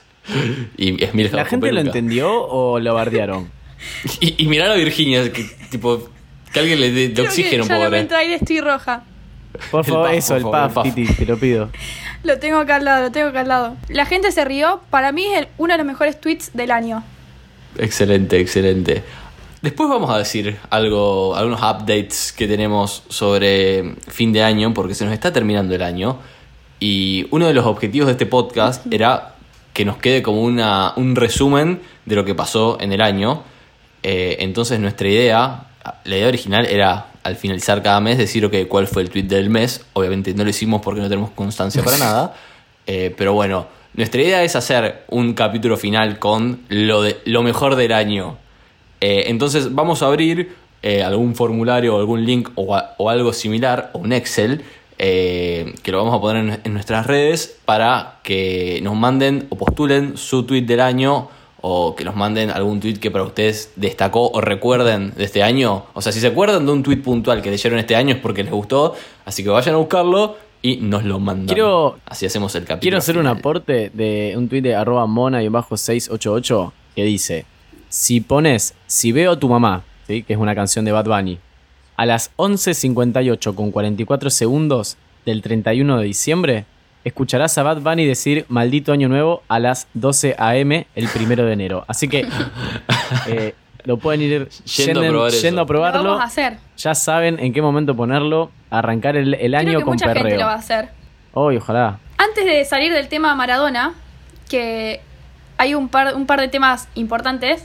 [0.77, 3.51] Y es Milhouse ¿La con gente lo entendió o lo bardearon?
[4.19, 6.09] Y, y mirar a Virginia, que tipo.
[6.51, 7.99] Que alguien le dé oxígeno, ya no me pobre.
[7.99, 9.03] entra aire, estoy roja.
[9.71, 10.83] Por El favor, puff, eso, por el puff, puff.
[10.95, 11.69] Titi, te lo pido.
[12.23, 13.75] Lo tengo acá al lado, lo tengo acá al lado.
[13.89, 14.81] La gente se rió.
[14.89, 17.03] Para mí es el- uno de los mejores tweets del año.
[17.77, 19.03] Excelente, excelente.
[19.61, 25.03] Después vamos a decir algo, algunos updates que tenemos sobre fin de año, porque se
[25.05, 26.17] nos está terminando el año.
[26.79, 29.33] Y uno de los objetivos de este podcast era
[29.73, 33.43] que nos quede como una, un resumen de lo que pasó en el año.
[34.03, 35.63] Eh, entonces nuestra idea,
[36.03, 39.49] la idea original era al finalizar cada mes decir ok, cuál fue el tweet del
[39.49, 39.85] mes.
[39.93, 42.35] Obviamente no lo hicimos porque no tenemos constancia para nada.
[42.85, 47.75] Eh, pero bueno, nuestra idea es hacer un capítulo final con lo, de, lo mejor
[47.75, 48.37] del año.
[49.01, 53.33] Eh, entonces vamos a abrir eh, algún formulario o algún link o, a- o algo
[53.33, 54.63] similar, o un Excel,
[54.97, 60.17] que lo vamos a poner en, en nuestras redes para que nos manden o postulen
[60.17, 61.29] su tweet del año
[61.61, 65.85] o que nos manden algún tweet que para ustedes destacó o recuerden de este año.
[65.93, 68.43] O sea, si se acuerdan de un tweet puntual que leyeron este año es porque
[68.43, 71.53] les gustó, así que vayan a buscarlo y nos lo mandan.
[71.53, 72.81] Quiero- así hacemos el capítulo.
[72.81, 77.45] Quiero hacer un aporte de un tweet de arroba mona-688 que dice:
[77.89, 80.23] Si pones Si veo a tu mamá, ¿sí?
[80.23, 81.39] que es una canción de Bad Bunny,
[81.95, 86.65] a las 11.58 con 44 segundos del 31 de diciembre,
[87.07, 91.53] escucharás a Bad Bunny decir Maldito Año Nuevo a las 12 am el primero de
[91.53, 91.85] enero.
[91.87, 92.27] Así que,
[93.27, 95.41] eh, Lo pueden ir Yendo a yendo- probar eso.
[95.41, 96.03] yendo a Lo probarlo.
[96.03, 96.57] vamos a hacer.
[96.77, 98.51] Ya saben en qué momento ponerlo.
[98.69, 100.39] Arrancar el, el año Creo que con mucha gente perreo.
[100.39, 100.89] lo va a hacer.
[101.33, 101.99] Hoy, ojalá.
[102.17, 103.93] Antes de salir del tema Maradona,
[104.49, 104.99] que
[105.57, 107.63] hay un par, un par de temas importantes,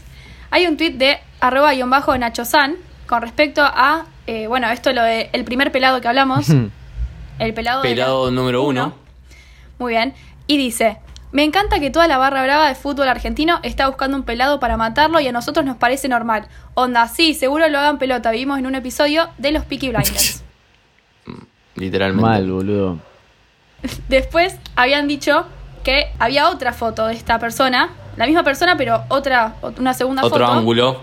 [0.50, 2.76] hay un tweet de arroba guion bajo Nacho San
[3.07, 6.46] con respecto a, eh, bueno, esto lo de el primer pelado que hablamos,
[7.40, 8.94] el pelado, de la- Pelado número uno.
[9.82, 10.14] Muy bien.
[10.46, 10.98] Y dice,
[11.32, 14.76] me encanta que toda la barra brava de fútbol argentino está buscando un pelado para
[14.76, 16.46] matarlo y a nosotros nos parece normal.
[16.74, 18.30] Onda, sí, seguro lo hagan pelota.
[18.30, 20.44] Vivimos en un episodio de los Peaky Blinders.
[21.74, 22.22] Literalmente.
[22.28, 22.98] Mal, boludo.
[24.08, 25.46] Después habían dicho
[25.82, 30.22] que había otra foto de esta persona, la misma persona, pero otra, ot- una segunda
[30.24, 30.58] Otro foto.
[30.58, 31.00] ángulo.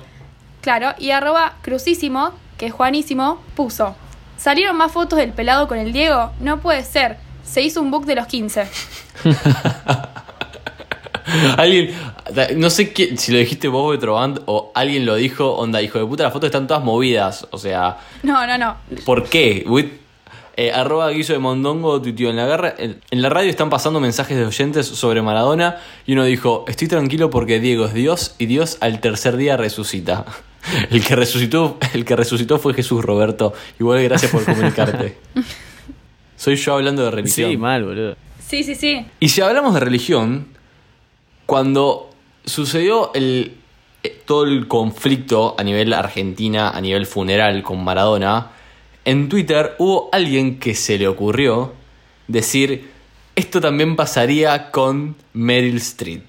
[0.62, 3.96] Claro, y arroba crucísimo, que es Juanísimo, puso.
[4.38, 6.32] ¿Salieron más fotos del pelado con el Diego?
[6.40, 7.18] No puede ser.
[7.50, 8.68] Se hizo un book de los 15.
[11.58, 11.92] Alguien,
[12.56, 16.06] no sé qué, si lo dijiste vos, Betroband, o alguien lo dijo, onda, hijo de
[16.06, 17.48] puta, las fotos están todas movidas.
[17.52, 18.78] O sea, No, no, no.
[19.06, 19.66] ¿por qué?
[20.58, 22.74] Eh, arroba Guiso de Mondongo tuiteó en la garra.
[22.78, 26.88] En, en la radio están pasando mensajes de oyentes sobre Maradona y uno dijo: Estoy
[26.90, 30.26] tranquilo porque Diego es Dios y Dios al tercer día resucita.
[30.90, 33.54] El que resucitó, el que resucitó fue Jesús Roberto.
[33.80, 35.18] Igual gracias por comunicarte.
[36.40, 37.52] Soy yo hablando de religión.
[37.52, 38.16] Sí, mal, boludo.
[38.48, 39.06] Sí, sí, sí.
[39.20, 40.48] Y si hablamos de religión,
[41.46, 42.12] cuando
[42.46, 43.58] sucedió el,
[44.04, 48.52] eh, todo el conflicto a nivel Argentina, a nivel funeral con Maradona,
[49.04, 51.74] en Twitter hubo alguien que se le ocurrió
[52.30, 52.90] decir,
[53.36, 56.24] esto también pasaría con Meryl Streep.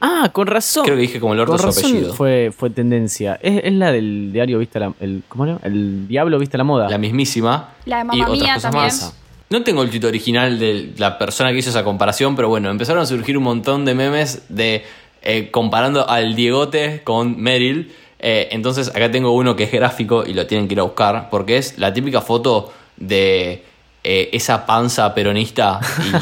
[0.00, 0.84] Ah, con razón.
[0.84, 2.12] Creo que dije como el orto Con su apellido.
[2.12, 3.38] Fue, fue tendencia.
[3.40, 4.92] Es, es la del diario Vista la...
[4.98, 5.60] El, ¿Cómo era?
[5.62, 6.90] El Diablo Vista la Moda.
[6.90, 7.68] La mismísima.
[7.84, 8.84] La de y Mamma otras Mía cosas también.
[8.86, 9.23] más.
[9.54, 13.00] No tengo el tuit original de la persona que hizo esa comparación, pero bueno, empezaron
[13.00, 14.82] a surgir un montón de memes de
[15.22, 17.92] eh, comparando al Diegote con Meryl.
[18.18, 21.28] Eh, entonces acá tengo uno que es gráfico y lo tienen que ir a buscar,
[21.30, 23.62] porque es la típica foto de
[24.02, 25.78] eh, esa panza peronista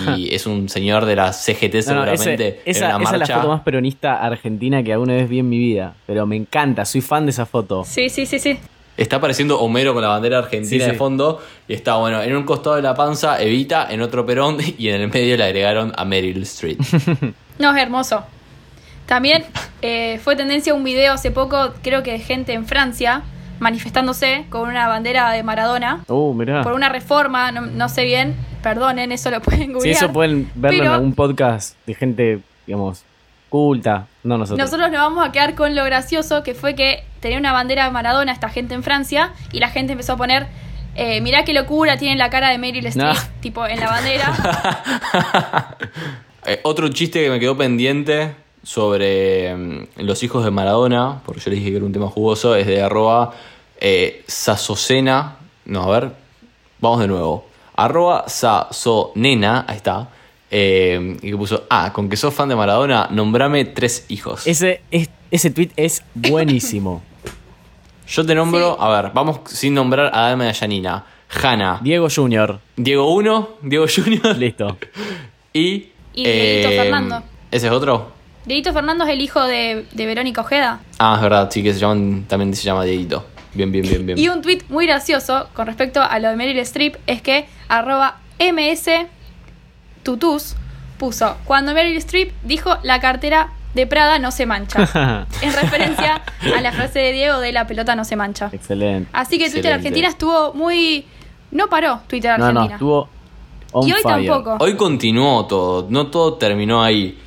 [0.07, 3.15] y es un señor de la CGT No, no, ese- seguramente esa, en una esa
[3.17, 5.95] es la foto más peronista argentina que alguna vez vi en mi vida.
[6.07, 7.83] Pero me encanta, soy fan de esa foto.
[7.87, 8.59] Sí, sí, sí, sí.
[9.03, 10.97] Está apareciendo Homero con la bandera argentina Sí, de sí.
[10.97, 11.41] fondo.
[11.69, 15.01] Y está, bueno, en un costado de la panza, Evita, en otro Perón, y en
[15.01, 16.79] el medio le agregaron a Meryl Streep.
[17.59, 18.23] No, es hermoso.
[19.07, 19.45] También
[19.83, 23.23] eh, fue tendencia un video hace poco, creo que de gente en Francia,
[23.61, 26.63] manifestándose con una bandera de Maradona Uh, mirá.
[26.63, 29.97] por una reforma, no, no sé bien, perdonen, eso lo pueden Si googlear.
[29.97, 33.05] eso pueden verlo en algún podcast de gente, digamos,
[33.49, 34.07] culta.
[34.25, 34.59] No nosotros.
[34.65, 37.91] Nosotros nos vamos a quedar con lo gracioso que fue que tenía una bandera de
[37.93, 40.47] Maradona esta gente en Francia y la gente empezó a poner,
[40.95, 43.21] eh, mirá qué locura, tienen la cara de Meryl Streep, No.
[43.41, 45.77] tipo en la bandera.
[46.45, 51.51] Eh, otro chiste que me quedó pendiente sobre mm, los hijos de Maradona, porque yo
[51.51, 53.33] les dije que era un tema jugoso, es de arroba
[53.81, 55.37] eh, sasocena.
[55.67, 56.11] No, a ver,
[56.81, 57.47] vamos de nuevo.
[57.77, 60.09] Arroba sasonena, ahí está.
[60.51, 64.45] eh, y que puso, ah, con que sos fan de Maradona, nombrame tres hijos.
[64.45, 67.03] Ese, es, ese tweet es buenísimo.
[68.13, 68.85] Yo te nombro, Sí.
[68.85, 71.05] a ver, vamos sin nombrar a y a Yanina.
[71.43, 72.61] Hanna, Diego Junior.
[72.77, 74.77] Diego 1, Diego Junior Listo.
[75.55, 75.89] y...
[76.13, 77.23] Y Dieguito Fernando.
[77.51, 78.13] ¿Ese es otro?
[78.45, 80.81] Dieguito Fernando es el hijo de, de Verónica Ojeda.
[80.99, 83.25] Ah, es verdad, sí que se llaman, también se llama Dieguito.
[83.55, 84.19] Bien, bien, bien, bien.
[84.19, 88.19] Y un tweet muy gracioso con respecto a lo de Meryl Streep es que arroba
[88.39, 88.91] ms
[90.03, 90.55] tutus
[90.99, 95.27] puso cuando Meryl Streep dijo la cartera de Prada no se mancha.
[95.43, 96.23] en referencia
[96.57, 98.51] a la frase de Diego de la pelota no se mancha.
[98.53, 99.09] Excelente.
[99.13, 99.75] Así que Twitter Excelente.
[99.75, 101.07] Argentina estuvo muy...
[101.51, 102.69] No paró Twitter No, Argentina.
[102.69, 103.09] no, estuvo
[103.73, 104.27] on y hoy fire.
[104.29, 104.57] tampoco.
[104.65, 107.19] Hoy continuó todo, no todo terminó ahí.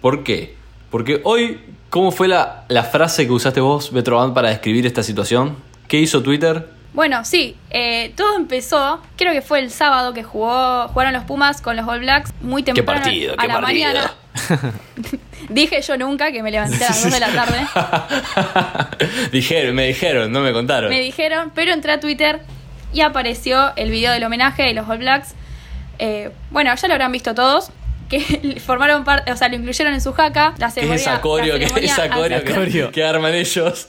[0.00, 0.56] ¿Por qué?
[0.90, 5.56] Porque hoy, ¿cómo fue la, la frase que usaste vos, Betroban, para describir esta situación?
[5.88, 6.68] ¿Qué hizo Twitter?
[6.92, 11.62] Bueno, sí, eh, todo empezó, creo que fue el sábado que jugó, jugaron los Pumas
[11.62, 13.32] con los All Blacks muy ¿Qué temprano partido?
[13.32, 13.86] a ¿Qué la partido?
[13.88, 14.12] mañana.
[15.52, 17.60] Dije yo nunca que me levanté a las 2 de la tarde.
[19.32, 20.90] dijeron, me dijeron, no me contaron.
[20.90, 22.40] Me dijeron, pero entré a Twitter
[22.92, 25.34] y apareció el video del homenaje de los All Blacks.
[25.98, 27.70] Eh, bueno, ya lo habrán visto todos.
[28.08, 30.54] Que formaron parte, o sea, lo incluyeron en su jaca.
[30.58, 32.92] La ¿Qué ceremonia, es esa coreo, la que, ceremonia esa coreo hace- que, Coreo.
[32.92, 33.88] que arman ellos?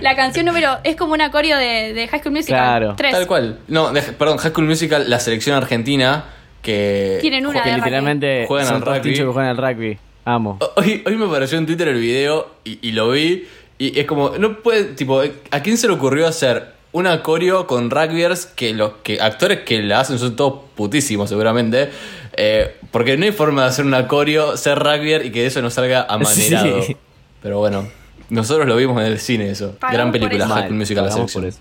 [0.00, 0.78] La canción número.
[0.84, 2.58] Es como una coreo de, de High School Musical.
[2.58, 2.94] Claro.
[2.96, 3.12] Tres.
[3.12, 3.58] Tal cual.
[3.68, 6.24] No, de- perdón, High School Musical, la selección argentina
[6.62, 7.18] que...
[7.20, 9.14] Tienen una Que de literalmente Juegan son al rugby.
[9.14, 9.98] que juegan al rugby.
[10.24, 10.58] Amo.
[10.76, 13.46] Hoy, hoy me apareció en Twitter el video y, y lo vi
[13.78, 17.90] y es como, no puede, tipo, ¿a quién se le ocurrió hacer una coreo con
[17.90, 21.90] rugbyers que los que actores que la hacen son todos putísimos seguramente?
[22.36, 25.70] Eh, porque no hay forma de hacer una coreo, ser rugbyer y que eso no
[25.70, 26.82] salga amanerado.
[26.82, 26.96] Sí.
[27.42, 27.86] Pero bueno,
[28.30, 29.72] Nosotros lo vimos en el cine eso.
[29.78, 30.48] Pagamos Gran película.
[30.48, 31.58] High Musical la por eso.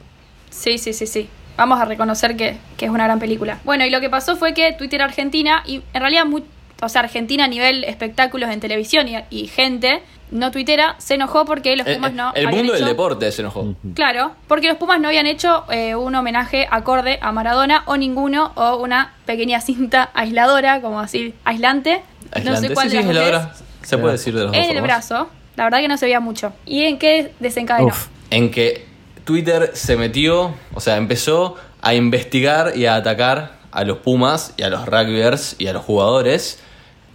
[0.49, 1.27] Sí, sí, sí, sí.
[1.57, 3.59] Vamos a reconocer que, que es una gran película.
[3.63, 6.41] Bueno, y lo que pasó fue que Twitter Argentina, y en realidad, mu-
[6.83, 11.45] o sea, Argentina a nivel espectáculos en televisión y, y gente no tuitera, se enojó
[11.45, 13.75] porque los Eh, Pumas eh, no el mundo del deporte se enojó.
[13.93, 18.51] Claro, porque los Pumas no habían hecho eh, un homenaje acorde a Maradona o ninguno,
[18.55, 22.01] o una pequeña cinta aisladora, como así, aislante.
[22.43, 23.53] No sé cuál Sí, de sí, las es la dos hora.
[23.83, 24.83] Se puede decir de dos En el formas.
[24.83, 26.51] brazo, la verdad que no se veía mucho.
[26.65, 27.87] ¿Y en qué desencadenó?
[27.89, 28.07] Uf.
[28.31, 28.87] En que
[29.25, 34.63] Twitter se metió, o sea, empezó a investigar y a atacar a los Pumas y
[34.63, 36.59] a los rugbyers y a los jugadores.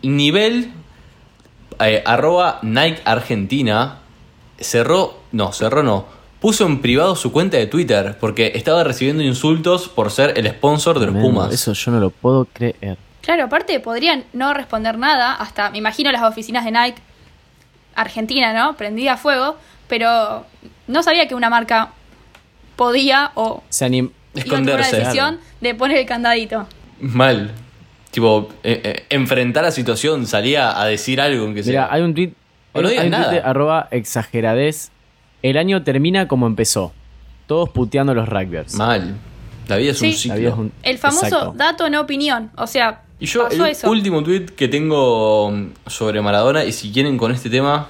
[0.02, 0.72] Nivel
[1.80, 3.98] eh, arroba Nike Argentina
[4.58, 6.06] cerró, no, cerró no,
[6.40, 10.98] puso en privado su cuenta de Twitter porque estaba recibiendo insultos por ser el sponsor
[10.98, 11.52] de los Tremendo, Pumas.
[11.52, 12.96] Eso yo no lo puedo creer.
[13.22, 17.02] Claro, aparte podrían no responder nada, hasta me imagino las oficinas de Nike
[17.94, 18.76] Argentina, ¿no?
[18.76, 19.56] Prendida a fuego,
[19.88, 20.46] pero
[20.87, 21.90] no sabía que una marca
[22.76, 24.96] podía o Se anim- iba a tomar la Esconderse.
[24.96, 26.66] decisión de poner el candadito.
[27.00, 27.50] Mal.
[28.18, 31.83] Tipo, eh, eh, enfrentar la situación, salía a decir algo en que sea.
[31.83, 32.33] Mira, hay un tweet.
[32.72, 33.24] O no hay digas un nada.
[33.31, 34.90] tweet de arroba exageradez.
[35.42, 36.92] El año termina como empezó.
[37.46, 38.74] Todos puteando a los rugbyers.
[38.74, 39.14] Mal.
[39.68, 40.28] La vida es un Sí.
[40.31, 40.64] La vida es ciclo.
[40.64, 41.52] un- El famoso Exacto.
[41.57, 43.88] dato no opinión, o sea, Y yo, pasó el eso.
[43.88, 47.87] último tweet que tengo mm, sobre Maradona, y si quieren con este tema,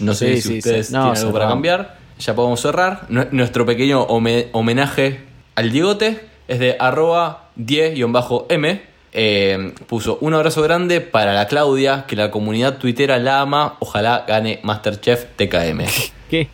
[0.00, 0.94] no sé Sí, si sí, ustedes sí.
[0.94, 3.06] No, tienen algo para cambiar, ya podemos cerrar.
[3.10, 5.20] Nue- Nuestro pequeño home- homenaje
[5.56, 8.90] al Diegote es de arroba 10-m.
[9.12, 13.76] Eh, puso un abrazo grande para la Claudia, que la comunidad tuitera la ama.
[13.80, 15.84] Ojalá gane Masterchef TKM.
[16.30, 16.48] ¿Qué?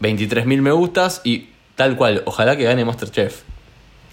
[0.00, 3.42] 23.000 me gustas y tal cual, ojalá que gane Masterchef.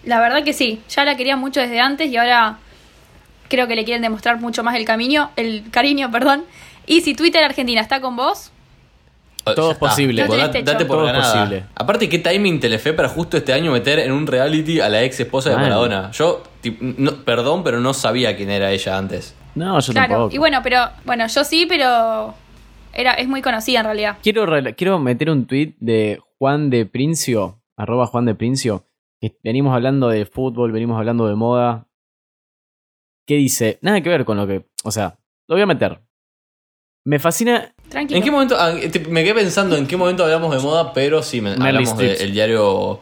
[0.06, 2.58] La verdad que sí, ya la quería mucho desde antes y ahora
[3.50, 6.46] creo que le quieren demostrar mucho más el camino, el cariño, perdón.
[6.88, 8.52] Y si Twitter Argentina está con vos,
[9.44, 10.24] Oh, Todo es posible.
[10.28, 10.88] No date techo.
[10.88, 11.64] por Todo posible.
[11.74, 15.20] Aparte, qué timing Telefe para justo este año meter en un reality a la ex
[15.20, 15.56] esposa de.
[15.56, 16.12] Maradona.
[16.12, 16.44] Yo,
[16.80, 19.36] no- perdón, pero no sabía quién era ella antes.
[19.56, 20.10] No, yo claro.
[20.13, 20.36] tampoco.
[20.36, 22.34] Y bueno, pero bueno, yo sí, pero
[22.93, 24.17] era es muy conocida en realidad.
[24.21, 24.45] Quiero,
[24.76, 28.86] quiero meter un tweet de Juan de Princio, arroba Juan de Princio,
[29.19, 31.88] que venimos hablando de fútbol, venimos hablando de moda.
[33.28, 33.78] ¿Qué dice?
[33.82, 34.65] Nada que ver con lo que.
[34.84, 36.00] O sea, lo voy a meter.
[37.06, 37.74] Me fascina.
[37.89, 38.17] Tranquilo.
[38.17, 38.56] ¿En qué momento?
[38.60, 38.71] ah,
[39.10, 43.00] me quedé pensando en qué momento hablamos de moda, pero sí, me- hablamos del diario.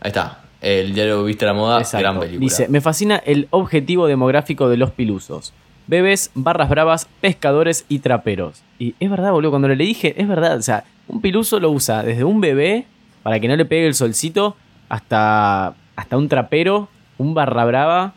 [0.00, 0.42] Ahí está.
[0.60, 1.98] El diario Viste la Moda, Exacto.
[2.02, 2.40] gran película.
[2.40, 5.52] Dice: Me fascina el objetivo demográfico de los pilusos.
[5.86, 8.62] Bebés, barras bravas, pescadores y traperos.
[8.78, 10.56] Y es verdad, boludo, cuando le dije, es verdad.
[10.58, 12.86] O sea, un piluso lo usa desde un bebé
[13.22, 14.56] para que no le pegue el solcito
[14.88, 16.88] hasta, hasta un trapero,
[17.18, 18.14] un barra brava.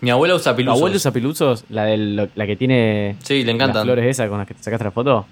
[0.00, 0.78] Mi abuela usa ¿Tu pilusos.
[0.78, 1.64] abuelo usa pilusos?
[1.70, 3.82] La, del- la que tiene Sí, le las encantan.
[3.84, 5.26] flores esas con las que te sacaste la foto.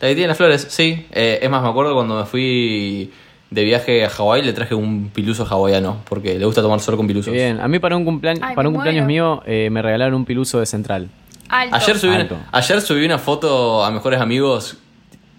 [0.00, 1.06] La que tiene las flores, sí.
[1.12, 3.12] Eh, es más, me acuerdo cuando me fui
[3.50, 7.06] de viaje a Hawái, le traje un piluso hawaiano, porque le gusta tomar sol con
[7.06, 7.32] pilusos.
[7.32, 7.60] Bien.
[7.60, 10.24] A mí para un, cumpleaños Ay, para un me cumpleaños mío eh, me regalaron un
[10.24, 11.08] piluso de central.
[11.48, 11.74] Alto.
[11.74, 12.34] Ayer subí, Alto.
[12.36, 14.76] una, ayer subí una foto a mejores amigos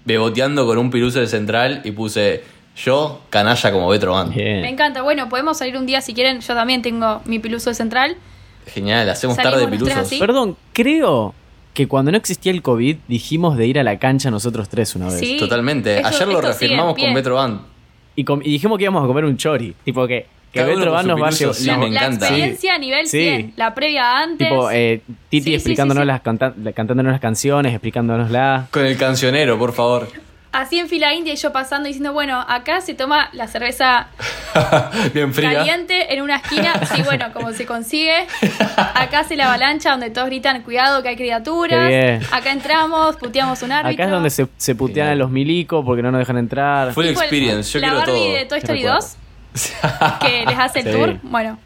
[0.04, 2.44] beboteando con un piluso de central y puse
[2.76, 4.36] yo canalla como Betro Band.
[4.36, 4.66] Me Bien.
[4.66, 5.02] encanta.
[5.04, 6.42] Bueno, podemos salir un día si quieren.
[6.42, 8.18] Yo también tengo mi piluso de central.
[8.68, 10.20] Genial, hacemos Salimos tarde de pilusos.
[10.20, 11.34] Perdón, creo
[11.74, 15.06] que cuando no existía el COVID dijimos de ir a la cancha nosotros tres una
[15.08, 15.20] vez.
[15.20, 15.38] Sí.
[15.40, 16.00] Totalmente.
[16.00, 17.62] Eso- ayer lo sigue reafirmamos con Betro Band.
[18.16, 19.74] Y, y dijimos que íbamos a comer un chori.
[19.84, 21.56] Tipo que, que Betro Van nos va a llevar.
[21.56, 22.26] sí, la, me la encanta.
[22.28, 23.20] experiencia a nivel Sí.
[23.20, 23.54] 100.
[23.56, 24.48] La previa antes.
[24.50, 26.08] Tipo, eh, Titi Sí, explicándonos sí, sí.
[26.08, 28.70] las cantándonos las canciones, explicándonoslas.
[28.70, 30.08] Con el cancionero, por favor.
[30.54, 34.08] Así en fila india y yo pasando diciendo, bueno, acá se toma la cerveza
[35.14, 35.54] Bien fría.
[35.54, 36.74] caliente en una esquina.
[36.94, 38.28] Sí, bueno, como se consigue.
[38.76, 41.90] Acá hace la avalancha donde todos gritan, cuidado que hay criaturas.
[42.34, 43.94] Acá entramos, puteamos un árbitro.
[44.04, 46.92] Acá es donde se, se putean a los milicos porque no nos dejan entrar.
[46.94, 48.34] Full Tipo el- experience, yo la quiero Barbie todo.
[48.34, 49.00] de Toy Story recuerdo.
[49.00, 49.18] 2,
[50.20, 50.92] que les hace el Sí.
[50.92, 51.16] tour.
[51.24, 51.60] Bueno,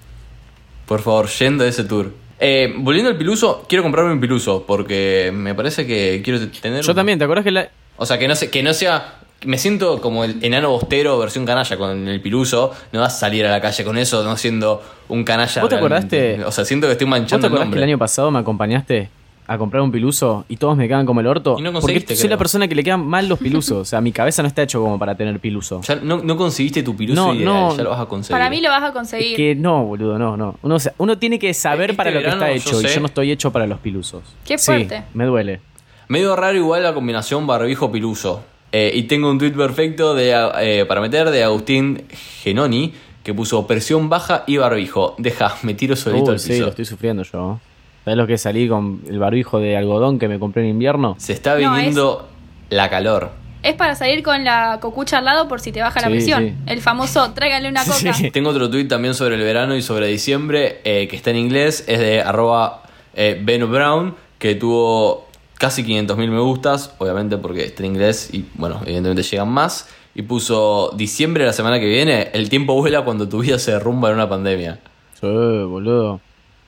[0.86, 2.14] Por favor, yendo a ese tour.
[2.40, 6.84] Eh, volviendo al piluso, quiero comprarme un piluso porque me parece que quiero tener.
[6.84, 9.16] Yo un- también, ¿te acuerdas que la, O sea, que no, se- que no sea.
[9.46, 12.72] Me siento como el enano bostero versión canalla con el piluso.
[12.92, 15.62] No vas a salir a la calle con eso, no siendo un canalla.
[15.62, 16.18] ¿Vos te realmente.
[16.34, 16.46] acordaste?
[16.46, 17.80] O sea, siento que estoy ¿Vos te manchando el acordás que nombre.
[17.82, 19.10] el año pasado me acompañaste
[19.48, 21.58] a comprar un piluso y todos me quedan como el orto?
[21.60, 23.78] Y no porque soy la persona que le quedan mal los pilusos.
[23.78, 25.82] O sea, mi cabeza no está hecho como para tener piluso.
[25.82, 27.78] Ya no, no conseguiste tu piluso No, ideal, no.
[27.78, 28.32] ya lo vas a conseguir.
[28.36, 29.38] para mí lo vas a Es conseguir.
[29.38, 30.56] que no, boludo, no, no.
[30.64, 32.86] Uno, o sea, uno tiene que saber Este para lo que está yo hecho y
[32.88, 34.24] yo no estoy hecho para los pilusos.
[34.44, 35.04] Qué Sí, fuerte.
[35.14, 35.60] me duele.
[36.08, 38.44] Medio raro igual la combinación barbijo-piluso.
[38.72, 42.04] Eh, y tengo un tweet perfecto de, eh, para meter de Agustín
[42.42, 42.94] Genoni
[43.24, 45.16] que puso presión baja y barbijo.
[45.18, 46.64] Deja, me tiro solito Uy, al sí, piso.
[46.64, 47.60] lo estoy sufriendo yo.
[48.04, 51.16] ¿Sabes lo que salí con el barbijo de algodón que me compré en invierno?
[51.18, 52.28] Se está No, viniendo
[52.70, 53.32] la calor.
[53.64, 56.44] es para salir con la cocucha al lado por si te baja la Sí, presión.
[56.44, 56.54] sí.
[56.68, 58.14] El famoso tráiganle una coca.
[58.14, 58.30] Sí.
[58.30, 61.84] Tengo otro tweet también sobre el verano y sobre diciembre eh, que está en inglés.
[61.88, 62.84] Es de arroba
[63.16, 65.25] eh, Ben Brown, que tuvo
[65.58, 69.90] casi 500.000 me gustas, obviamente porque está en inglés y bueno, evidentemente llegan más.
[70.14, 74.10] Y puso diciembre la semana que viene, el tiempo vuela cuando tu vida se derrumba
[74.10, 74.80] en una pandemia.
[75.20, 76.22] Sí, boludo.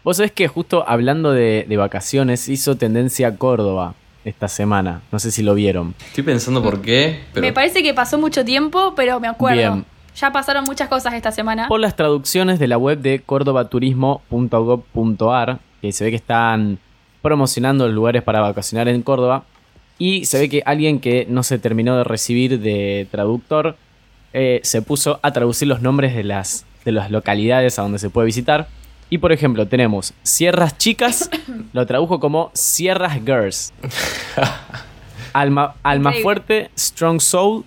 [0.03, 5.01] Vos sabés que justo hablando de, de vacaciones, hizo tendencia Córdoba esta semana.
[5.11, 5.95] No sé si lo vieron.
[6.07, 9.57] Estoy pensando por qué, pero Me parece que pasó mucho tiempo, pero me acuerdo.
[9.57, 9.85] Bien.
[10.15, 11.67] Ya pasaron muchas cosas esta semana.
[11.67, 16.79] Por las traducciones de la web de cordobaturismo.gov.ar, que se ve que están
[17.21, 19.43] promocionando los lugares para vacacionar en Córdoba,
[19.99, 23.77] y se ve que alguien que no se terminó de recibir de traductor
[24.33, 28.09] eh, se puso a traducir los nombres de las, de las localidades a donde se
[28.09, 28.67] puede visitar.
[29.09, 31.29] Y por ejemplo, tenemos Sierras Chicas,
[31.73, 33.73] lo tradujo como Sierras Girls.
[35.33, 36.13] Alma, Alma.
[36.21, 37.63] Fuerte, Strong Soul.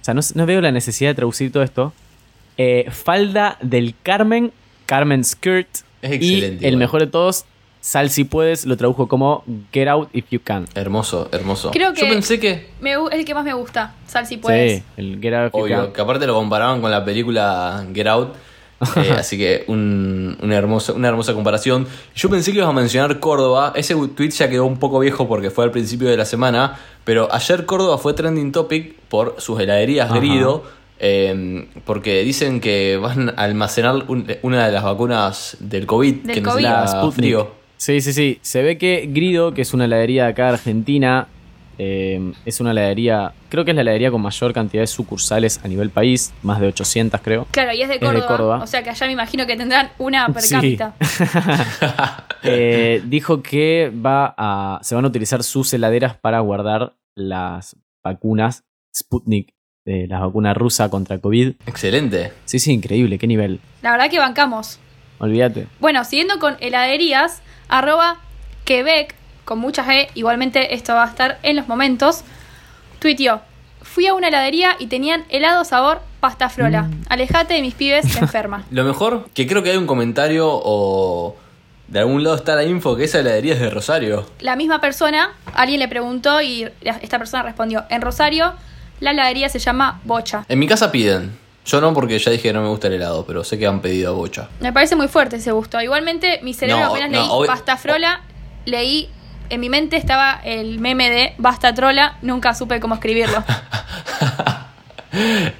[0.00, 1.92] O sea, no, no veo la necesidad de traducir todo esto.
[2.56, 4.52] Eh, Falda del Carmen,
[4.86, 5.68] Carmen Skirt.
[6.00, 6.78] Es y excelente el igual.
[6.78, 7.44] mejor de todos,
[7.84, 10.66] Sal si puedes, lo tradujo como Get Out If You Can.
[10.76, 11.72] hermoso, hermoso.
[11.72, 13.94] Creo que- Yo pensé que, Me es el que más me gusta.
[14.06, 14.78] Sal si puedes.
[14.78, 15.92] Sí, el Get Out If You obvio, Can.
[15.92, 18.34] que aparte lo comparaban con la película Get Out.
[18.96, 21.88] eh, así que un- una, hermosa, una hermosa comparación.
[22.14, 23.72] Yo pensé que ibas a mencionar Córdoba.
[23.74, 26.78] Ese tweet ya quedó un poco viejo porque fue al principio de la semana.
[27.04, 30.12] Pero ayer Córdoba fue trending topic por sus heladerías.
[30.12, 30.62] Grido.
[31.04, 36.34] eh, porque dicen que van a almacenar un- una de las vacunas del COVID Del
[36.36, 36.62] que COVID.
[36.62, 37.16] La necesita Sputnik.
[37.16, 37.61] frío.
[37.82, 38.38] Sí, sí, sí.
[38.42, 41.26] Se ve que Grido, que es una heladería de acá de Argentina,
[41.78, 45.66] eh, es una heladería, creo que es la heladería con mayor cantidad de sucursales a
[45.66, 47.48] nivel país, más de 800 creo.
[47.50, 48.58] Claro, y es de, de Córdoba, Córdoba.
[48.62, 50.54] O sea que allá me imagino que tendrán una per Sí.
[50.54, 50.94] cápita.
[52.44, 58.62] Eh, dijo que va a, se van a utilizar sus heladeras para guardar las vacunas
[58.96, 59.54] Sputnik,
[59.86, 61.52] eh, la vacuna rusa contra COVID.
[61.66, 62.32] Excelente.
[62.44, 63.60] Sí, sí, increíble, qué nivel.
[63.82, 64.78] La verdad que bancamos.
[65.18, 65.66] Olvídate.
[65.80, 67.42] Bueno, siguiendo con heladerías,
[67.72, 68.18] arroba
[68.64, 69.14] Quebec,
[69.44, 72.22] con muchas E, igualmente esto va a estar en los momentos,
[73.00, 73.40] tuiteó,
[73.80, 76.82] fui a una heladería y tenían helado sabor pasta frola.
[76.82, 77.04] Mm.
[77.08, 78.64] Alejate de mis pibes enferma.
[78.70, 81.36] Lo mejor, que creo que hay un comentario o
[81.88, 84.26] de algún lado está la info que esa heladería es de Rosario.
[84.40, 88.52] La misma persona, alguien le preguntó y esta persona respondió, en Rosario
[89.00, 90.44] la heladería se llama Bocha.
[90.48, 91.41] En mi casa piden.
[91.64, 93.80] Yo no porque ya dije que no me gusta el helado, pero sé que han
[93.80, 94.48] pedido a bocha.
[94.60, 95.80] Me parece muy fuerte ese gusto.
[95.80, 98.22] Igualmente, mi cerebro No, apenas no, leí obvi- pasta frola,
[98.64, 99.08] leí,
[99.48, 103.42] en mi mente estaba el meme de basta trola, nunca supe cómo escribirlo.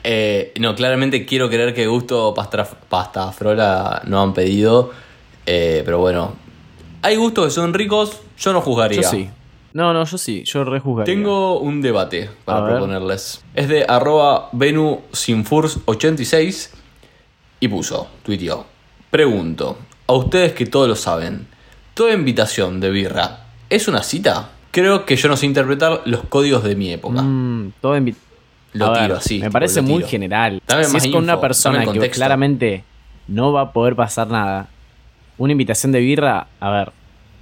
[0.02, 4.92] Eh, no, claramente quiero creer que gusto pasta, pasta frola no han pedido.
[5.44, 6.32] eh, pero bueno,
[7.02, 9.02] hay gustos que son ricos, yo no juzgaría.
[9.02, 9.28] Yo sí.
[9.72, 11.12] No, no, yo sí, yo rejuzgaría.
[11.14, 13.42] Tengo un debate para A proponerles.
[13.54, 16.70] Es de arroba venusinfurs86
[17.60, 18.66] y puso, tuiteó.
[19.10, 21.46] Pregunto, a ustedes que todos lo saben,
[21.94, 24.50] ¿toda invitación de birra es una cita?
[24.70, 27.22] Creo que yo no sé interpretar los códigos de mi época.
[27.22, 29.34] Mm, Lo A ver, tiro así.
[29.34, 30.08] Me tipo, parece lo muy tiro.
[30.08, 30.62] general.
[30.66, 32.84] Dame si más es con una persona que claramente
[33.28, 34.68] no va a poder pasar nada,
[35.36, 36.92] una invitación de birra, a ver,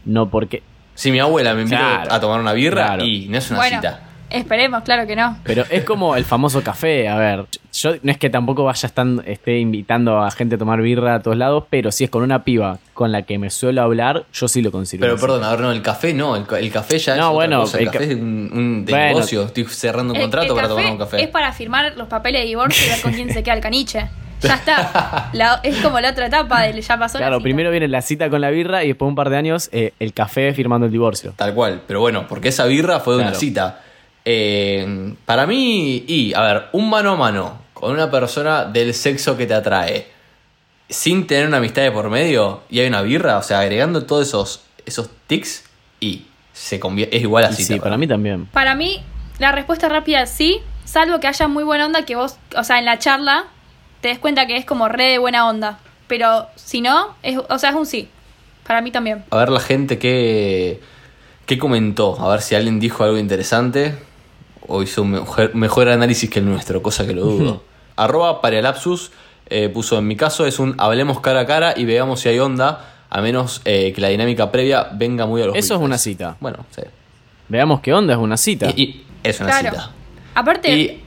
[0.05, 0.63] no porque.
[1.01, 3.05] Si mi abuela me invita Claro, a tomar una birra claro.
[3.07, 4.01] y no es una bueno, cita.
[4.29, 5.39] esperemos, claro que no.
[5.45, 7.47] Pero es como el famoso café, a ver.
[7.73, 11.21] Yo no es que tampoco vaya estan- esté invitando a gente a tomar birra a
[11.21, 14.47] todos lados, pero si es con una piba con la que me suelo hablar, yo
[14.47, 15.07] sí lo considero.
[15.15, 17.25] Pero perdón, a ver, no, el café no, el, ca- el café ya No, es
[17.29, 17.79] otra bueno, cosa.
[17.79, 19.07] El, el café ca- es un, un de Bueno.
[19.07, 21.23] negocio, estoy cerrando un El- contrato el para café tomar un café.
[21.23, 24.07] Es para firmar los papeles de divorcio y ver con quién se queda el caniche.
[24.43, 25.31] Ya está.
[25.33, 27.43] La- es como la otra etapa del ya pasó la Claro, cita.
[27.45, 30.13] primero viene la cita con la birra y después un par de años eh, el
[30.13, 31.35] café firmando el divorcio.
[31.37, 33.81] Tal cual, pero bueno, porque esa birra fue de una cita.
[34.25, 39.37] Eh, para mí, y, a ver, un mano a mano con una persona del sexo
[39.37, 40.07] que te atrae,
[40.89, 44.29] sin tener una amistad de por medio, y hay una birra, o sea, agregando todos
[44.29, 45.65] esos, esos tics,
[46.01, 47.75] y se convierte, es igual a cita.
[47.75, 48.47] sí, para mí también.
[48.47, 49.03] Para mí,
[49.39, 52.79] la respuesta rápida es sí, salvo que haya muy buena onda que vos, o sea,
[52.79, 53.45] en la charla
[54.01, 55.79] te des cuenta que es como re de buena onda.
[56.07, 58.09] Pero si no, es, o sea, es un sí.
[58.67, 59.25] Para mí también.
[59.31, 60.81] A ver la gente que,
[61.47, 63.95] que comentó, a ver si alguien dijo algo interesante
[64.67, 67.63] o hizo un mejor, mejor análisis que el nuestro, cosa que lo dudo.
[67.97, 69.11] Arroba Paralapsus
[69.47, 72.39] eh, puso, en mi caso es un hablemos cara a cara y veamos si hay
[72.39, 75.85] onda, a menos eh, que la dinámica previa venga muy a los Eso es bifes".
[75.87, 76.37] una cita.
[76.41, 76.83] Bueno, sí.
[77.49, 78.71] Veamos qué onda es una cita.
[78.77, 79.71] Y, y es una Claro.
[79.77, 79.91] cita.
[80.35, 81.03] Aparte, Y-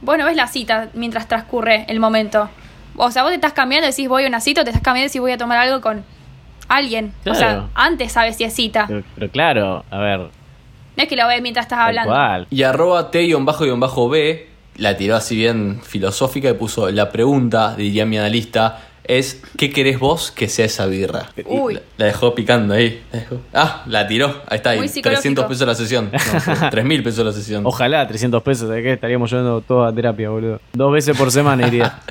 [0.00, 2.48] bueno, ves la cita mientras transcurre el momento.
[2.96, 4.82] O sea, vos te estás cambiando y decís voy a una cita o te estás
[4.82, 6.04] cambiando y decís voy a tomar algo con
[6.68, 7.12] alguien.
[7.26, 8.86] O sea, antes sabes si es cita.
[8.88, 10.18] Pero, pero claro, a ver.
[10.18, 10.30] No
[11.04, 12.10] es que lo ves mientras estás hablando.
[12.10, 12.46] cual.
[12.50, 18.80] Y arroba T-B la tiró así bien filosófica y puso la pregunta, diría mi analista,
[19.08, 21.30] es ¿qué querés vos que sea esa birra?
[21.46, 21.74] Uy.
[21.74, 23.02] La, la dejó picando ahí.
[23.12, 24.42] la dejó- Ah, la tiró.
[24.48, 24.78] Ahí está, ahí.
[24.78, 25.48] Muy 300 psicológico.
[25.48, 26.10] pesos la sesión.
[26.60, 27.66] No, 3000 pesos la sesión.
[27.66, 28.92] Ojalá 300 pesos, ¿de qué?
[28.92, 30.60] Estaríamos yendo toda a terapia, boludo.
[30.72, 31.98] Dos veces por semana iría.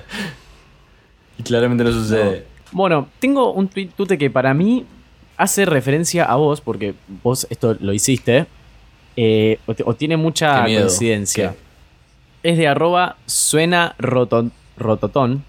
[1.40, 2.46] Y claramente no sucede.
[2.72, 4.86] Bueno, tengo un tweet tute que para mí
[5.38, 8.48] hace referencia a vos, porque vos esto lo hiciste,
[9.16, 11.52] eh, o, tiene mucha coincidencia.
[12.42, 12.50] ¿Qué?
[12.52, 15.44] Es de arroba suena roto- rototón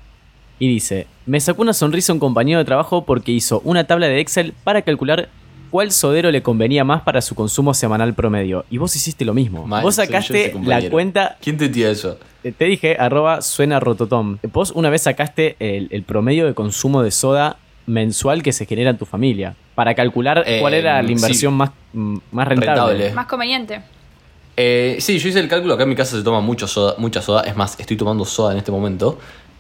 [0.59, 4.21] y dice, me sacó una sonrisa un compañero de trabajo porque hizo una tabla de
[4.21, 5.29] Excel para calcular
[5.71, 8.65] cuál sodero le convenía más para su consumo semanal promedio.
[8.71, 9.67] Y vos hiciste lo mismo.
[9.67, 12.19] Mal, vos sacaste la cuenta ¿Quién te tira eso?
[12.43, 14.39] Te dije, arroba suena rototom.
[14.53, 17.57] Vos una vez sacaste el, el promedio de consumo de soda
[17.87, 19.55] mensual que se genera en tu familia.
[19.75, 21.13] Para calcular Eh, cuál era la sí.
[21.13, 22.75] inversión más, mm, más rentable.
[22.93, 23.13] Rentable.
[23.15, 23.81] Más conveniente.
[24.57, 25.75] Eh, sí, yo hice el cálculo.
[25.75, 27.43] Acá en mi casa se toma mucho soda, mucha soda.
[27.43, 29.19] Es más, estoy tomando soda en este momento.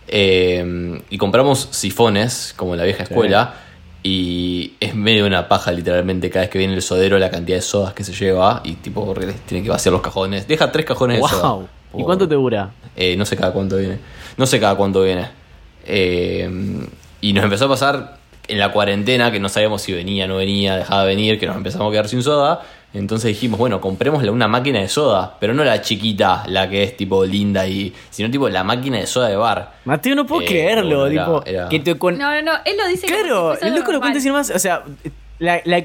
[0.09, 3.54] Eh, y compramos sifones, como en la vieja escuela.
[4.02, 6.30] Y es medio una paja, literalmente.
[6.30, 8.61] Cada vez que viene el sodero, la cantidad de sodas que se lleva.
[8.64, 9.14] Y tipo,
[9.46, 10.46] tiene que vaciar los cajones.
[10.48, 11.48] Deja tres cajones de soda.
[11.50, 11.68] Wow.
[11.90, 12.70] ¿Y Por- cuánto te dura?
[12.96, 13.98] Eh, no sé cada cuánto viene.
[14.36, 15.28] No sé cada cuánto viene.
[15.84, 16.48] Eh,
[17.20, 20.76] y nos empezó a pasar en la cuarentena que no sabíamos si venía, no venía,
[20.76, 22.62] dejaba de venir, que nos empezamos a quedar sin soda.
[22.95, 26.97] Entonces dijimos, bueno, comprémosle una máquina de soda, pero no la chiquita, la que es
[26.97, 27.93] tipo linda y.
[28.11, 29.74] sino tipo la máquina de soda de bar.
[29.84, 31.01] Mateo, no puedo Eh, creerlo.
[31.01, 32.53] bueno, era- tipo, era- que te con- No, no, no.
[32.64, 34.51] Él lo dice Claro, el algo loco lo cuenta sin más.
[34.51, 34.84] O sea,
[35.39, 35.84] la- la-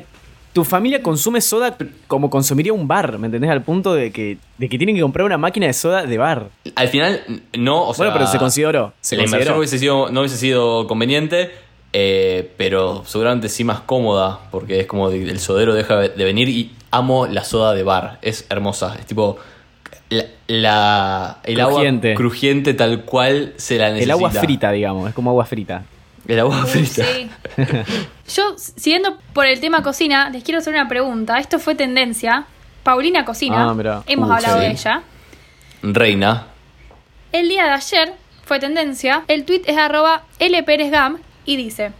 [0.53, 1.75] tu familia consume soda
[2.07, 3.49] como consumiría un bar, ¿me entendés?
[3.49, 6.49] Al punto de que, de que tienen que comprar una máquina de soda de bar.
[6.75, 7.21] Al final,
[7.57, 8.05] no, o sea.
[8.05, 8.93] bueno, pero se consideró.
[9.01, 9.57] Se la inversión consideró.
[9.57, 11.51] hubiese sido, no hubiese sido conveniente,
[11.93, 16.71] eh, pero seguramente sí más cómoda, porque es como el sodero deja de venir y
[16.91, 18.17] amo la soda de bar.
[18.21, 18.95] Es hermosa.
[18.99, 19.37] Es tipo.
[20.09, 22.09] La, la- el Crujiente.
[22.09, 24.03] agua crujiente tal cual se la necesita.
[24.03, 25.09] El agua frita, digamos.
[25.09, 25.83] Es como agua frita.
[26.27, 27.03] El agua frita.
[27.05, 27.29] sí.
[28.35, 31.39] Yo, siguiendo por el tema cocina, les quiero hacer una pregunta.
[31.39, 32.45] Esto fue tendencia.
[32.83, 33.71] Paulina Cocina.
[33.71, 34.03] Ah.
[34.07, 34.65] Hemos Uh, hablado sí.
[34.65, 35.01] de ella.
[35.81, 36.47] Reina.
[37.31, 38.13] El día de ayer
[38.45, 39.23] fue tendencia.
[39.27, 41.91] El tweet es arroba lperezgam y dice: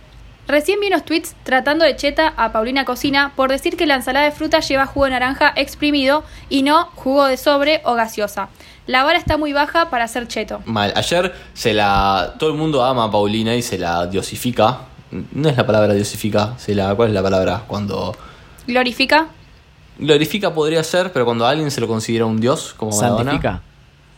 [0.48, 4.26] Recién vi unos tweets tratando de cheta a Paulina Cocina por decir que la ensalada
[4.26, 8.50] de fruta lleva jugo de naranja exprimido y no jugo de sobre o gaseosa.
[8.86, 10.62] La vara está muy baja para ser cheto.
[10.66, 10.92] Mal.
[10.98, 12.34] Ayer se la.
[12.38, 14.80] Todo el mundo ama a Paulina y se la diosifica.
[15.32, 16.94] No es la palabra diosifica, se la.
[16.96, 17.64] ¿Cuál es la palabra?
[17.68, 18.14] Cuando.
[18.68, 19.28] ¿Glorifica?
[19.98, 23.62] Glorifica podría ser, pero cuando a alguien se lo considera un dios, como Maradona, ¿Santifica?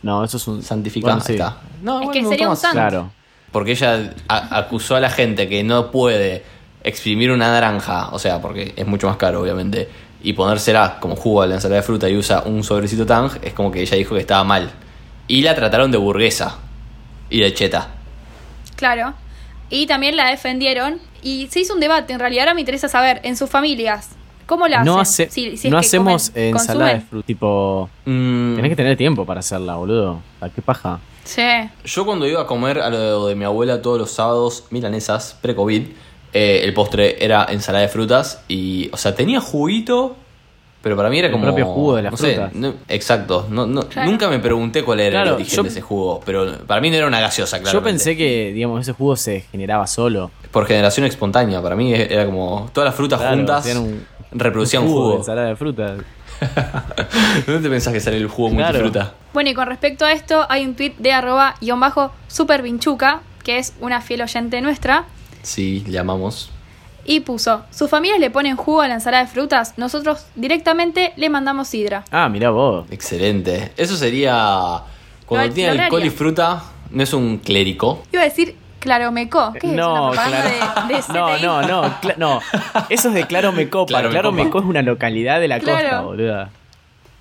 [0.02, 0.62] No, eso es un.
[0.62, 1.32] Santifica, Bueno, sí.
[1.34, 1.58] está.
[1.82, 2.74] No, Es bueno, que sería un santo.
[2.76, 3.10] Claro.
[3.56, 6.44] Porque ella a- acusó a la gente que no puede
[6.84, 9.88] exprimir una naranja, o sea, porque es mucho más caro, obviamente,
[10.22, 13.54] y ponérsela como jugo a la ensalada de fruta y usa un sobrecito Tang, es
[13.54, 14.70] como que ella dijo que estaba mal.
[15.26, 16.58] Y la trataron de burguesa
[17.30, 17.88] y de cheta.
[18.76, 19.14] Claro.
[19.70, 20.98] Y también la defendieron.
[21.22, 22.42] Y se hizo un debate, en realidad.
[22.42, 24.10] Ahora me interesa saber, en sus familias,
[24.44, 24.92] ¿cómo la hacen?
[24.92, 27.26] No, hace- Si- si es no que hacemos comen- ensalada de fruta.
[27.26, 27.88] Tipo.
[28.04, 30.20] Mm, Tenés que tener tiempo para hacerla, boludo.
[30.42, 31.00] ¿A qué paja?
[31.26, 31.42] Sí.
[31.84, 35.82] Yo cuando iba a comer a lo de mi abuela todos los sábados milanesas, pre-COVID,
[36.32, 40.16] eh, el postre era ensalada de frutas y, o sea, tenía juguito,
[40.82, 41.44] pero para mí era El como...
[41.44, 42.54] propio jugo de las no sé, frutas.
[42.54, 44.10] no- exacto, no, no- Claro.
[44.10, 46.90] nunca me pregunté cuál era Claro, el origen yo- de ese jugo, pero para mí
[46.90, 47.78] no era una gaseosa, claro.
[47.78, 50.30] Yo pensé que, digamos, ese jugo se generaba solo.
[50.52, 54.88] Por generación espontánea, para mí era como todas las frutas Claro, juntas un- reproducían un
[54.90, 55.10] jugo.
[55.12, 55.96] de ensalada de fruta.
[57.46, 58.78] ¿Dónde te pensás que sale el jugo Claro.
[58.78, 59.14] multifruta?
[59.32, 63.58] Bueno, y con respecto a esto, hay un tweet de arroba guion bajo supervinchuca, que
[63.58, 65.04] es una fiel oyente nuestra,
[65.42, 66.50] Sí, le amamos.
[67.04, 71.28] y puso, sus familias le ponen jugo a la ensalada de frutas, nosotros directamente le
[71.30, 72.04] mandamos sidra.
[72.10, 72.86] Ah, mirá vos.
[72.90, 73.72] Excelente.
[73.76, 74.80] Eso sería...
[75.26, 78.02] Cuando Lo- tiene lo alcohol y fruta, no es un clérico.
[78.12, 80.48] Iba a decir Claromeco, ¿qué es No, una claro.
[80.88, 82.40] de, de No, no, no, no.
[82.88, 83.88] Eso es de Claro Mecopa.
[83.88, 84.44] Claro Claro, Mecopa.
[84.44, 85.80] Meco es una localidad de la Claro.
[85.80, 86.50] costa, boluda.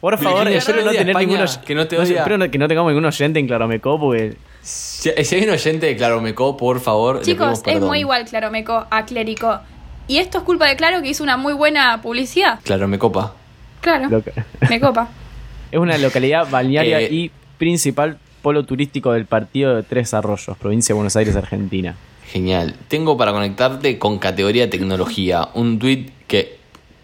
[0.02, 1.52] Por favor, yo espero no tener España, ninguno.
[1.66, 2.18] que no te no, odia.
[2.18, 4.38] espero no- que no tengamos ningún oyente en Claromecó porque.
[4.62, 8.86] Si, si hay un oyente de Claromeco, por favor, le Chicos, es muy igual Claromeco
[8.92, 9.60] a Clérico.
[10.08, 12.60] Y esto es culpa de Claro que hizo una muy buena publicidad.
[12.64, 13.34] Claromecopa.
[13.82, 14.32] Claro, loca-
[14.70, 15.08] me copa.
[15.72, 20.94] Es una localidad balnearia Eh, y principal polo turístico del partido de Tres Arroyos, provincia
[20.94, 21.96] de Buenos Aires, Argentina.
[22.32, 22.76] Genial.
[22.90, 25.50] Tengo para conectarte con categoría tecnología.
[25.56, 26.60] Un tweet que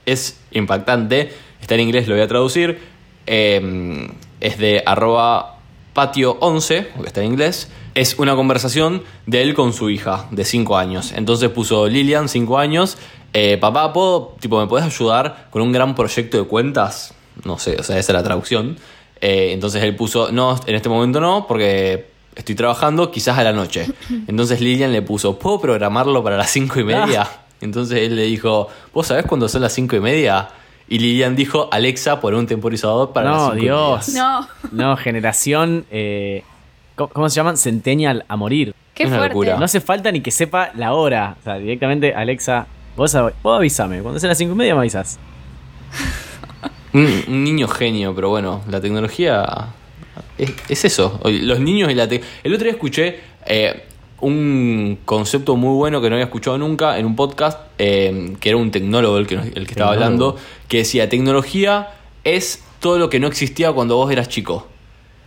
[0.05, 1.31] es impactante.
[1.59, 2.77] Está en inglés, lo voy a traducir.
[3.25, 4.07] Eh,
[4.39, 5.57] es de arroba
[5.95, 7.71] patio11, porque está en inglés.
[7.95, 11.11] Es una conversación de él con su hija de 5 años.
[11.15, 12.99] Entonces puso Lilian, 5 años.
[13.33, 17.15] eh, papá, ¿puedo, tipo, ¿me puedes ayudar con un gran proyecto de cuentas?
[17.45, 18.77] no sé, o sea, esa es la traducción.
[19.22, 23.53] Eh, entonces él puso, no, en este momento no, porque estoy trabajando, quizás a la
[23.53, 23.88] noche.
[24.28, 27.28] Entonces Lilian le puso, ¿puedo programarlo para las cinco y media?
[27.61, 30.49] Entonces él le dijo, ¿vos sabés cuándo son las cinco y media?
[30.88, 34.07] Y Lilian dijo, Alexa, pon un temporizador para las No, cinco y Dios.
[34.07, 34.24] media".
[34.24, 35.86] No, No, generación.
[35.91, 36.43] eh,
[36.95, 37.57] ¿cómo, cómo se llaman?
[37.57, 38.74] Centennial a morir.
[38.95, 39.34] qué Una fuerte.
[39.36, 39.57] locura.
[39.57, 41.36] No hace falta ni que sepa la hora.
[41.39, 42.65] O sea, directamente, Alexa,
[42.97, 44.01] vos, vos avísame.
[44.01, 45.19] Cuando sean las cinco y media me avisas.
[46.93, 49.67] Un, un niño genio, pero bueno, la tecnología
[50.37, 51.19] es, es eso.
[51.23, 53.83] Los niños y la te- El otro día escuché eh,
[54.19, 58.57] un concepto muy bueno que no había escuchado nunca en un podcast, eh, que era
[58.57, 60.25] un tecnólogo el que, nos- el que estaba Tecnólogo.
[60.31, 60.35] hablando,
[60.67, 61.89] que decía, tecnología
[62.23, 64.67] es todo lo que no existía cuando vos eras chico.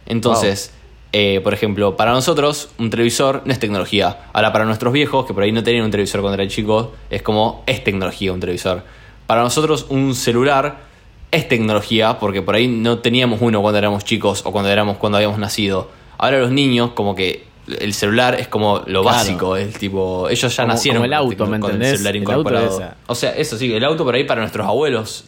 [0.07, 0.73] Entonces,
[1.13, 4.27] eh, por ejemplo, para nosotros un televisor no es tecnología.
[4.33, 7.23] Ahora, para nuestros viejos, que por ahí no tenían un televisor cuando eran chicos, es
[7.23, 8.83] como, es tecnología un televisor.
[9.27, 10.93] Para nosotros un celular
[11.35, 15.17] es tecnología, porque por ahí no teníamos uno cuando éramos chicos o cuando éramos cuando
[15.19, 15.91] habíamos nacido.
[16.19, 17.45] Ahora los niños, como que
[17.81, 19.05] el celular es como lo Claro.
[19.05, 21.91] básico, es tipo, ellos ya Como- nacieron como el con auto, ¿me con entendés?
[21.93, 22.81] el celular El auto incorporado.
[22.81, 22.87] es.
[23.07, 25.25] O sea, eso sí, el auto por ahí para nuestros abuelos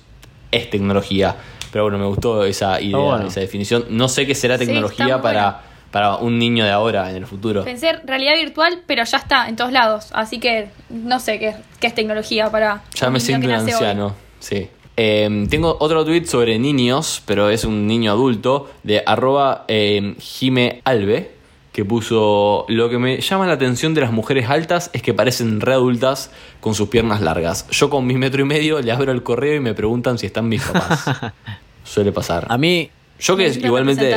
[0.51, 1.37] es tecnología.
[1.73, 3.27] Pero bueno, me gustó esa idea, bueno.
[3.27, 3.85] esa definición.
[3.91, 5.57] No sé qué será tecnología para, bueno.
[5.91, 7.65] para un niño de ahora en el futuro.
[7.65, 10.09] Pensé realidad virtual, pero ya está en todos lados.
[10.13, 12.83] Así que no sé qué, qué es tecnología para.
[12.95, 13.71] Ya un me niño siento que un hoy.
[13.73, 14.15] anciano.
[14.39, 14.69] Sí.
[14.97, 20.81] Eh, tengo otro tweet sobre niños, pero es un niño adulto, de arroba eh, Jime
[20.85, 21.37] Albe,
[21.73, 25.61] que puso, lo que me llama la atención de las mujeres altas es que parecen
[25.61, 26.31] readultas
[26.61, 27.69] con sus piernas largas.
[27.71, 30.49] Yo con mis metro y medio le abro el correo y me preguntan si están
[30.49, 31.05] mis papás.
[31.85, 32.47] Suele pasar.
[32.49, 32.91] A mí,
[33.21, 34.17] Yo que igualmente,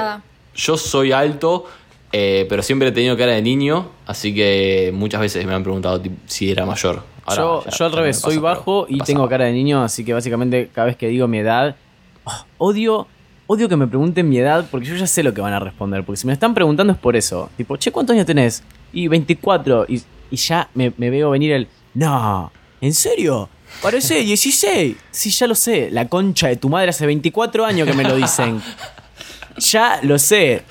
[0.55, 1.65] yo soy alto,
[2.11, 6.01] eh, pero siempre he tenido cara de niño, así que muchas veces me han preguntado
[6.25, 7.03] si era mayor.
[7.25, 10.13] Ahora yo, ya- yo al revés, soy bajo y tengo cara de niño, así que
[10.13, 11.75] básicamente cada vez que digo mi edad,
[12.23, 13.07] oh, odio,
[13.45, 16.03] odio que me pregunten mi edad porque yo ya sé lo que van a responder.
[16.03, 17.49] Porque si me están preguntando es por eso.
[17.57, 18.63] Tipo, che, ¿cuántos años tenés?
[18.93, 19.85] Y 24.
[19.87, 20.01] Y,
[20.31, 22.51] y ya me, me veo venir el, no,
[22.81, 23.49] ¿en serio?
[23.83, 24.95] Parece 16.
[25.11, 25.89] Sí, ya lo sé.
[25.91, 28.59] La concha de tu madre hace 24 años que me lo dicen.
[29.57, 30.63] Ya lo sé.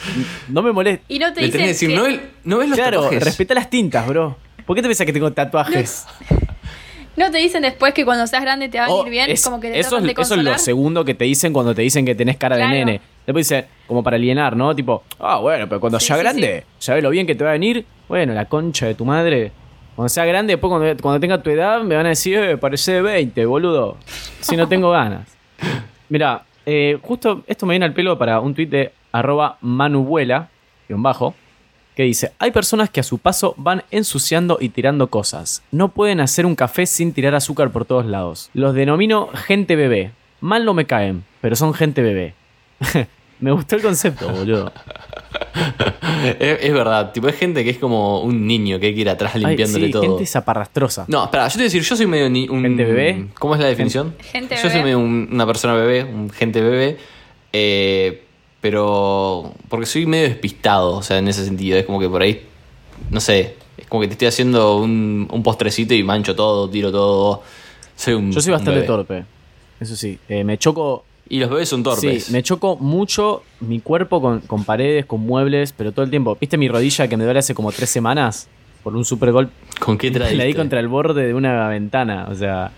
[0.48, 1.04] No me molesta.
[1.08, 1.52] Y no te dicen.
[1.52, 3.22] tenés que decir, que- ¿no ves, ¿no ves los Claro, tatuajes?
[3.24, 4.36] respeta las tintas, bro.
[4.66, 6.06] ¿Por qué te pensás que tengo tatuajes?
[7.16, 9.30] no te dicen después que cuando seas grande te va a Oh, ir bien.
[9.30, 11.74] es- como que te eso, es, de eso es lo segundo que te dicen cuando
[11.74, 12.70] te dicen que tenés cara Claro.
[12.72, 13.00] de nene.
[13.26, 14.74] Después dicen, como para alienar, ¿no?
[14.74, 17.44] Tipo, ah, bueno, pero cuando Sí, sea sí, grande, ya ves lo bien que te
[17.44, 17.84] va a venir.
[18.08, 19.52] Bueno, la concha de tu madre.
[19.96, 22.92] Cuando sea grande, después cuando, cuando tenga tu edad, me van a decir, eh, parece
[22.92, 23.96] de 20, boludo.
[24.40, 25.26] Si no tengo ganas.
[26.08, 30.50] Mira, eh, justo esto me viene al pelo para un tuit de arroba manubuela,
[30.90, 31.34] bajo,
[31.96, 35.62] que dice, hay personas que a su paso van ensuciando y tirando cosas.
[35.70, 38.50] No pueden hacer un café sin tirar azúcar por todos lados.
[38.52, 40.12] Los denomino gente bebé.
[40.42, 42.34] Mal no me caen, pero son gente bebé.
[43.40, 44.70] me gustó el concepto, boludo.
[46.40, 49.08] es, es verdad, tipo, es gente que es como un niño que hay que ir
[49.10, 50.02] atrás Ay, limpiándole sí, todo.
[50.02, 51.04] gente zaparrastrosa.
[51.08, 52.62] No, espera, yo te voy a decir, yo soy medio ni- un.
[52.62, 53.26] ¿Gente bebé?
[53.38, 54.14] ¿Cómo es la definición?
[54.20, 54.72] Gente yo bebé.
[54.74, 56.96] soy medio un- una persona bebé, un gente bebé.
[57.52, 58.24] eh,
[58.60, 59.52] pero.
[59.68, 61.78] Porque soy medio despistado, o sea, en ese sentido.
[61.78, 62.42] Es como que por ahí.
[63.10, 63.54] No sé.
[63.76, 67.42] Es como que te estoy haciendo un, un postrecito y mancho todo, tiro todo.
[67.96, 68.32] Soy un.
[68.32, 68.86] Yo soy un bastante bebé.
[68.86, 69.24] torpe.
[69.80, 72.24] Eso sí, eh, me choco Y los bebés son torpes.
[72.24, 76.36] Sí, me choco mucho mi cuerpo con, con paredes, con muebles, pero todo el tiempo.
[76.40, 78.48] ¿Viste mi rodilla que me duele hace como tres semanas?
[78.82, 79.52] Por un super golpe.
[79.80, 82.28] ¿Con qué La di contra el borde de una ventana.
[82.30, 82.70] O sea,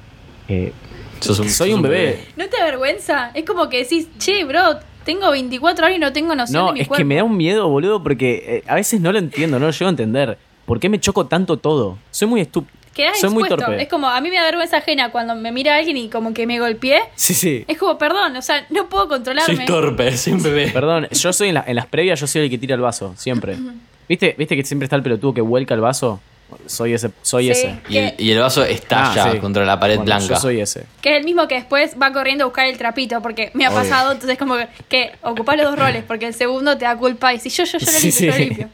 [0.49, 0.73] eh,
[1.21, 2.25] Sos un- soy sos un bebé.
[2.37, 3.31] ¿No te avergüenza?
[3.35, 4.61] Es como que decís, che, bro,
[5.05, 6.99] tengo 24 años y no tengo noción No, de mi es cuerpo.
[7.01, 9.73] que me da un miedo, boludo, porque eh, a veces no lo entiendo, no lo
[9.73, 10.39] llego a entender.
[10.67, 11.99] ¿Por qué me choco tanto todo?
[12.11, 12.73] Soy muy estúpido.
[12.95, 13.67] Quedás Soy muy expuesto.
[13.67, 13.83] torpe.
[13.83, 16.47] Es como, a mí me da vergüenza ajena cuando me mira alguien y como que
[16.47, 17.01] me golpeé.
[17.15, 17.65] Sí, sí.
[17.69, 19.57] Es como, perdón, o sea, no puedo controlarme.
[19.57, 20.69] Soy torpe, soy un bebé.
[20.73, 23.15] Perdón, yo soy en, la- en las previas, yo soy el que tira el vaso,
[23.17, 23.57] siempre.
[24.09, 26.21] ¿Viste, ¿Viste que siempre está el pelotudo que vuelca el vaso?
[26.67, 27.51] Soy ese, soy Sí.
[27.53, 27.77] ese.
[27.89, 29.39] Y el, y el vaso estalla Ah, sí.
[29.39, 30.35] contra la pared Bueno, blanca.
[30.35, 30.85] Yo soy ese.
[31.01, 33.69] Que es el mismo que después va corriendo a buscar el trapito, porque me ha
[33.69, 33.79] Obvio.
[33.83, 37.33] pasado, entonces como que, que ocupás los dos roles, porque el segundo te da culpa
[37.33, 38.39] y si yo, yo, yo lo Sí, limpio, yo sí.
[38.41, 38.69] lo limpio.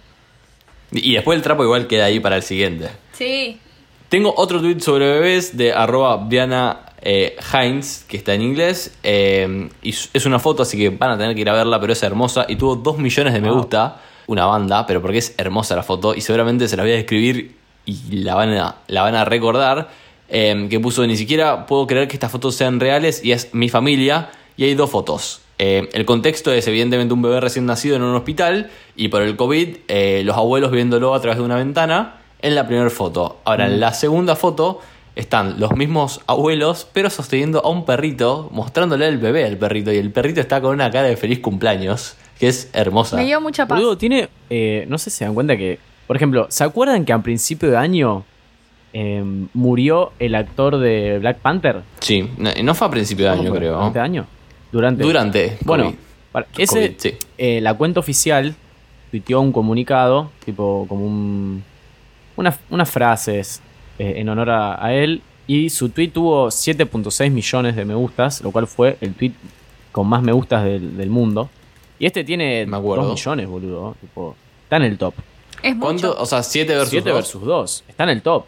[0.92, 2.88] Y y después el trapo igual queda ahí para el siguiente.
[3.12, 3.60] Sí.
[4.08, 8.96] Tengo otro tweet sobre bebés de arroba Diana eh, Heinz, que está en inglés.
[9.02, 11.92] eh, y es una foto, así que van a tener que ir a verla, pero
[11.92, 12.46] es hermosa.
[12.48, 14.00] Y tuvo 2 millones de me gusta.
[14.28, 16.14] Una banda, pero porque es hermosa la foto.
[16.14, 19.88] Y seguramente se la voy a describir y la van a, la van a recordar.
[20.28, 23.24] eh, que puso, ni siquiera puedo creer que estas fotos sean reales.
[23.24, 24.30] Y es mi familia.
[24.56, 25.42] Y hay dos fotos.
[25.58, 28.70] Eh, el contexto es evidentemente un bebé recién nacido en un hospital.
[28.96, 32.20] Y por el COVID, eh, los abuelos viéndolo a través de una ventana.
[32.46, 33.38] En la primera foto.
[33.44, 34.80] Ahora, en la segunda foto
[35.14, 39.92] están los mismos abuelos, pero sosteniendo a un perrito, mostrándole el bebé al perrito.
[39.92, 43.16] Y el perrito está con una cara de feliz cumpleaños, que es hermosa.
[43.16, 43.78] Me dio mucha paz.
[43.78, 44.28] Boludo, tiene.
[44.50, 45.78] eh, no sé si se dan cuenta que.
[46.06, 48.24] Por ejemplo, ¿se acuerdan que a principio de año
[48.92, 49.24] eh,
[49.54, 51.82] murió el actor de Black Panther?
[52.00, 53.58] Sí, no, no fue a principio de ¿Cómo año, fue?
[53.58, 53.72] creo.
[53.74, 54.26] ¿Durante año?
[54.70, 55.02] Durante.
[55.02, 55.58] Durante.
[55.64, 55.96] Bueno, COVID.
[56.30, 57.14] para- COVID, ese, sí.
[57.38, 58.54] eh, la cuenta oficial
[59.10, 61.64] tuiteó un comunicado, tipo como un,
[62.36, 63.60] una- unas frases
[63.98, 65.22] eh, en honor a, a él.
[65.48, 69.32] Y su tweet tuvo 7.6 millones de me gustas, lo cual fue el tweet
[69.92, 71.48] con más me gustas del, del mundo.
[71.98, 73.04] Y este tiene Me acuerdo.
[73.04, 73.96] 2 millones, boludo.
[74.00, 75.14] Tipo, está en el top.
[75.62, 76.08] es ¿Cuánto?
[76.08, 76.16] mucho.
[76.20, 77.16] O sea, 7 versus 7 dos.
[77.18, 77.84] versus 2.
[77.88, 78.44] Está en el top.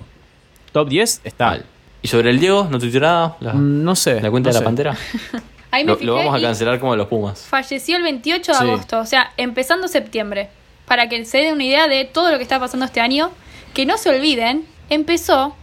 [0.73, 1.61] Top 10 está.
[2.03, 2.67] ¿Y sobre el Diego?
[2.71, 3.37] ¿No tuiteó nada?
[3.41, 4.21] La, Mm, No sé.
[4.21, 4.97] la cuenta no de la pantera?
[5.71, 7.43] Ahí me Lo, fijé lo vamos a cancelar como los Pumas.
[7.43, 8.65] falleció el 28 de Sí.
[8.65, 10.49] agosto, o sea, empezando septiembre.
[10.87, 13.31] Para que se den una idea de todo lo que está pasando este año,
[13.79, 15.55] que no se olviden, empezó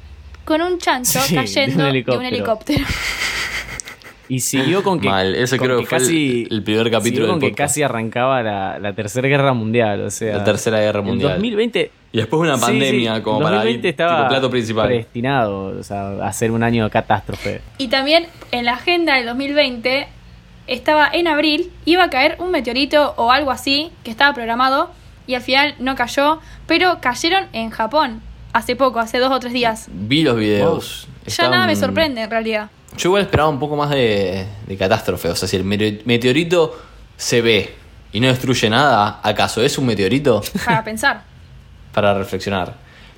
[0.45, 2.85] con un chancho Sí, de un cayendo de un helicóptero.
[4.29, 5.09] Y siguió con que.
[5.09, 7.83] Mal, ese con creo que fue el- el primer capítulo siguió del con que casi
[7.83, 9.99] arrancaba la, la tercera guerra mundial.
[10.05, 10.37] O sea.
[10.37, 11.33] La tercera guerra En mundial.
[11.33, 11.91] 2020.
[12.13, 14.87] Y después una pandemia sí, como en para 2020 ir, estaba tipo plato principal.
[14.87, 17.59] predestinado o sea, a ser un año de catástrofe.
[17.79, 20.07] Y también en la agenda del 2020
[20.67, 24.89] estaba en abril, iba a caer un meteorito o algo así que estaba programado
[25.27, 28.21] y al final no cayó, pero cayeron en Japón
[28.53, 29.87] hace poco, hace dos o tres días.
[29.91, 31.07] Vi los videos.
[31.27, 32.69] Ya nada me sorprende en realidad.
[32.97, 35.29] Yo igual esperaba un poco más de, de catástrofe.
[35.29, 36.79] O sea, si el meteorito
[37.17, 37.75] se ve
[38.13, 40.41] y no destruye nada, ¿acaso es un meteorito?
[40.63, 41.23] Para pensar.
[41.93, 42.75] para reflexionar.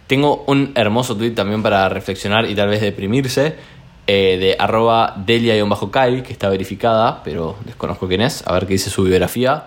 [0.08, 3.56] Tengo un hermoso tweet también para reflexionar y tal vez deprimirse.
[4.08, 8.42] eh, de arroba delia-kyle, que está verificada, pero desconozco quién es.
[8.48, 9.66] A ver qué dice su biografía.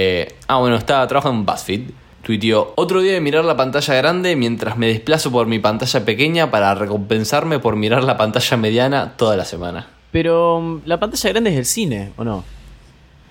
[0.00, 1.80] Eh, ah, bueno, está trabajando en BuzzFeed.
[2.22, 6.50] Tuiteó, otro día de mirar la pantalla grande mientras me desplazo por mi pantalla pequeña
[6.52, 9.88] para recompensarme por mirar la pantalla mediana toda la semana.
[10.12, 12.44] Pero mm, la pantalla grande es del cine, ¿o no?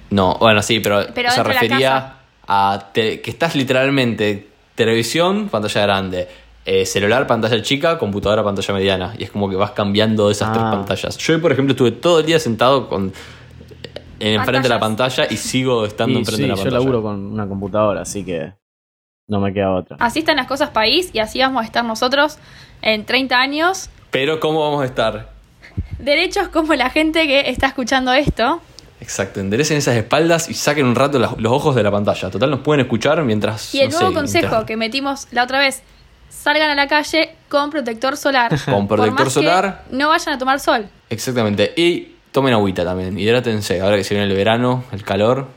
[0.10, 2.16] No, bueno, sí, pero, Pero se refería
[2.48, 6.28] a te- que estás literalmente televisión, pantalla grande,
[6.66, 9.14] eh, celular, pantalla chica, computadora, pantalla mediana.
[9.18, 10.72] Y es como que vas cambiando esas tres Ah.
[10.72, 11.18] pantallas.
[11.18, 13.14] Yo, por ejemplo, estuve todo el día sentado con
[14.20, 16.80] enfrente de la pantalla y sigo estando Y enfrente sí, de la yo pantalla.
[16.80, 18.54] laburo con una computadora, así que
[19.28, 19.98] no me queda otra.
[20.00, 22.38] Así están las cosas país y así vamos a estar nosotros
[22.82, 23.90] en 30 años.
[24.12, 25.30] Pero ¿cómo vamos a estar?
[26.00, 28.62] Derechos como la gente que está escuchando esto.
[29.00, 32.30] Exacto, enderecen esas espaldas y saquen un rato las- los ojos de la pantalla.
[32.32, 33.74] Total, nos pueden escuchar mientras.
[33.76, 35.84] Y el no nuevo sé, consejo mientras- que metimos la otra vez,
[36.30, 38.52] salgan a la calle con protector solar.
[38.66, 39.84] Con Por protector solar.
[39.92, 40.88] No vayan a tomar sol.
[41.10, 41.74] Exactamente.
[41.76, 43.18] Y tomen agüita también.
[43.18, 43.82] Hidrátense.
[43.82, 45.48] Ahora que se viene el verano, el calor.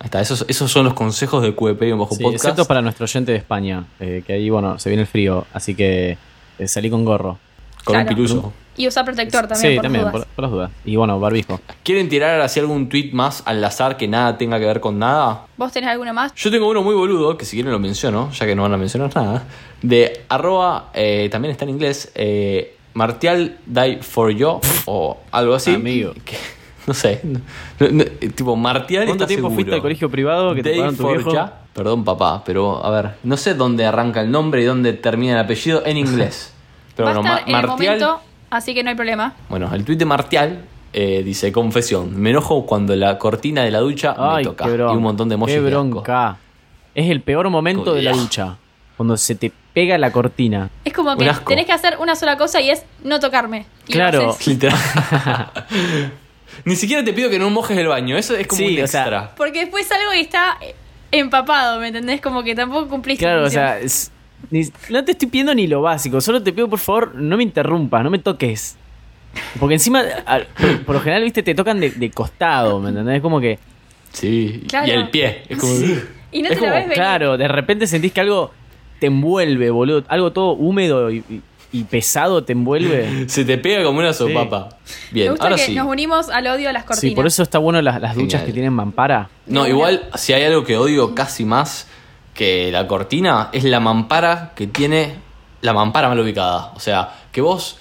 [0.00, 0.20] Ahí está.
[0.20, 2.44] Esos, esos son los consejos de QEP y un bajo Sí, podcast.
[2.44, 5.74] excepto para nuestro oyente de España, eh, que ahí, bueno, se viene el frío, así
[5.76, 6.18] que
[6.58, 7.38] eh, salí con gorro.
[7.84, 8.08] Con Claro.
[8.10, 8.52] un piluso.
[8.78, 10.12] Y usar protector también, sí, por también, dudas.
[10.12, 10.70] por, por las dudas.
[10.84, 11.60] Y bueno, barbijo.
[11.82, 15.46] ¿Quieren tirar así algún tweet más al azar que nada tenga que ver con nada?
[15.56, 16.34] ¿Vos tenés alguna más?
[16.34, 18.76] Yo tengo uno muy boludo, que si quieren lo menciono, ya que no van a
[18.76, 19.44] mencionar nada.
[19.80, 25.74] De arroba, eh, también está en inglés, eh, Martial Die For You, o algo así.
[25.74, 26.12] Amigo.
[26.24, 26.36] Que-
[26.86, 27.20] no sé.
[27.24, 27.40] no-
[27.90, 29.54] no- tipo, Martial ¿Cuánto está tiempo seguro.
[29.54, 31.32] fuiste al colegio privado que te Day pagaron tu for viejo?
[31.32, 31.60] Ya.
[31.74, 35.40] Perdón, papá, pero a ver, no sé dónde arranca el nombre y dónde termina el
[35.40, 36.52] apellido en inglés.
[36.96, 39.34] Pero Va bueno, a estar Ma- en el momento, así que no hay problema.
[39.50, 40.62] Bueno, el tuit de Martial
[40.94, 44.64] eh, dice: Confesión, me enojo cuando la cortina de la ducha me toca.
[44.64, 44.94] qué bronca.
[44.94, 45.70] y un montón de emojis Qué de.
[46.94, 48.56] Es el peor momento de la ducha.
[48.96, 50.70] Cuando se te pega la cortina.
[50.86, 53.66] Es como que tenés que hacer una sola cosa y es no tocarme.
[53.86, 54.34] Y Claro.
[54.46, 54.74] Literal.
[56.64, 58.86] Ni siquiera te pido que no mojes el baño, eso es como Sí, un o
[58.86, 59.34] sea, extra.
[59.36, 60.56] Porque después salgo y está
[61.12, 62.22] empapado, ¿me entendés?
[62.22, 63.22] Como que tampoco cumpliste.
[63.26, 64.10] Claro, o sea, es-
[64.50, 66.22] ni- no te estoy pidiendo ni lo básico.
[66.22, 68.76] Solo te pido, por favor, no me interrumpas, no me toques.
[69.60, 73.20] Porque encima, al- por, por lo general, viste, te tocan de, de costado, ¿me entendés?
[73.20, 73.58] Como que,
[74.12, 74.86] Sí, Claro.
[74.86, 75.42] y el pie.
[75.50, 75.74] Es como.
[76.32, 76.94] Y no es te como, la ves venir.
[76.94, 78.52] claro, de repente sentís que algo
[78.98, 80.04] te envuelve, boludo.
[80.08, 81.42] Algo todo húmedo y, y-
[81.72, 83.24] y pesado te envuelve.
[83.28, 84.70] Se te pega como una sopapa.
[85.10, 85.74] Bien, gusta ahora que sí.
[85.74, 87.00] nos unimos al odio a las cortinas.
[87.00, 88.46] Sí, por eso está bueno las, las duchas Genial.
[88.46, 89.28] que tienen mampara.
[89.46, 91.88] No, igual, si hay algo que odio casi más
[92.34, 95.14] que la cortina, es la mampara que tiene
[95.60, 96.72] la mampara mal ubicada.
[96.76, 97.78] O sea, que vos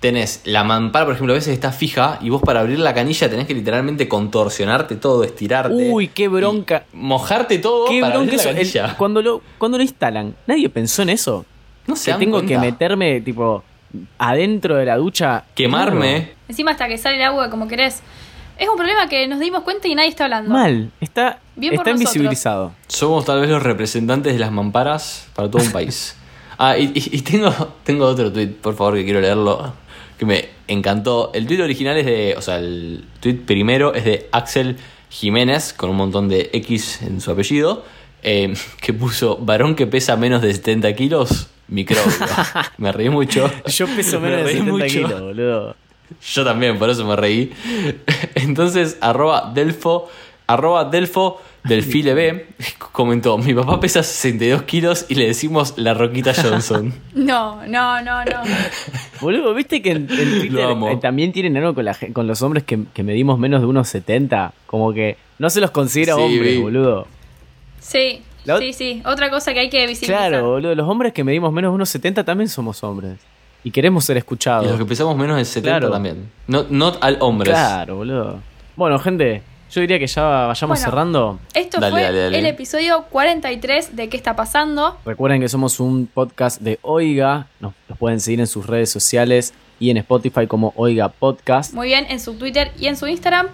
[0.00, 3.28] tenés la mampara, por ejemplo, a veces está fija y vos para abrir la canilla
[3.28, 5.72] tenés que literalmente contorsionarte todo, estirarte.
[5.74, 6.84] Uy, qué bronca.
[6.92, 8.50] Mojarte todo Qué para bronca abrir la eso.
[8.50, 8.96] El- canilla.
[8.96, 11.44] cuando, lo, cuando lo instalan, nadie pensó en eso.
[11.86, 13.64] no Que dan tengo que meterme, tipo,
[14.18, 15.44] adentro de la ducha.
[15.54, 16.32] Quemarme.
[16.48, 18.02] Encima hasta que sale el agua como querés.
[18.58, 20.50] Es un problema que nos dimos cuenta y nadie está hablando.
[20.52, 22.00] Mal, está, Bien por está nosotros.
[22.16, 22.72] invisibilizado.
[22.88, 26.14] Somos tal vez los representantes de las mamparas para todo un país.
[26.60, 27.52] Ah, y, y- y tengo,
[27.84, 29.74] tengo otro tweet, por favor, que quiero leerlo,
[30.18, 31.30] que me encantó.
[31.34, 34.76] El tweet original es de, o sea, el tweet primero es de Axel
[35.10, 37.84] Jiménez, con un montón de X en su apellido,
[38.22, 42.12] eh, que puso, varón que pesa menos de 70 kilos, microbio.
[42.78, 43.50] me reí mucho.
[43.66, 44.86] Yo peso Me menos de reí 70 mucho.
[44.86, 45.76] kilos, boludo.
[46.32, 47.52] Yo también, por eso me reí.
[48.34, 50.08] Entonces, arroba Delfo,
[50.48, 52.46] arroba Delfo Delfile B
[52.92, 56.92] comentó, mi papá pesa 62 kilos y le decimos la Roquita Johnson.
[57.14, 58.42] No, no, no, no.
[59.20, 62.42] Boludo, ¿viste que en, en Twitter eh, también tienen algo con, la, gen- con los
[62.42, 64.52] hombres que, que medimos menos de unos 70?
[64.66, 66.60] Como que no se los considera Sí, hombres, vi.
[66.60, 67.06] boludo.
[67.80, 69.02] Sí, La- sí, sí.
[69.04, 70.30] Otra cosa que hay que visibilizar.
[70.30, 73.18] Claro, boludo, los hombres que medimos menos de unos 70 también somos hombres.
[73.64, 74.66] Y queremos ser Y escuchados.
[74.66, 75.90] los que pesamos menos de 70 Claro.
[75.92, 76.30] también.
[76.46, 77.50] No, not al hombres.
[77.52, 78.38] Claro, boludo.
[78.76, 80.76] Bueno, gente, yo diría que ya vayamos Bueno.
[80.76, 81.38] cerrando.
[81.54, 82.38] Esto Dale, fue dale, dale.
[82.38, 84.96] el episodio 43 de ¿Qué está pasando?
[85.04, 87.46] Recuerden que somos un podcast de Oiga.
[87.60, 91.72] Nos, nos pueden seguir en sus redes sociales y en Spotify como Oiga Podcast.
[91.74, 93.48] Muy bien, en su Twitter y en su Instagram.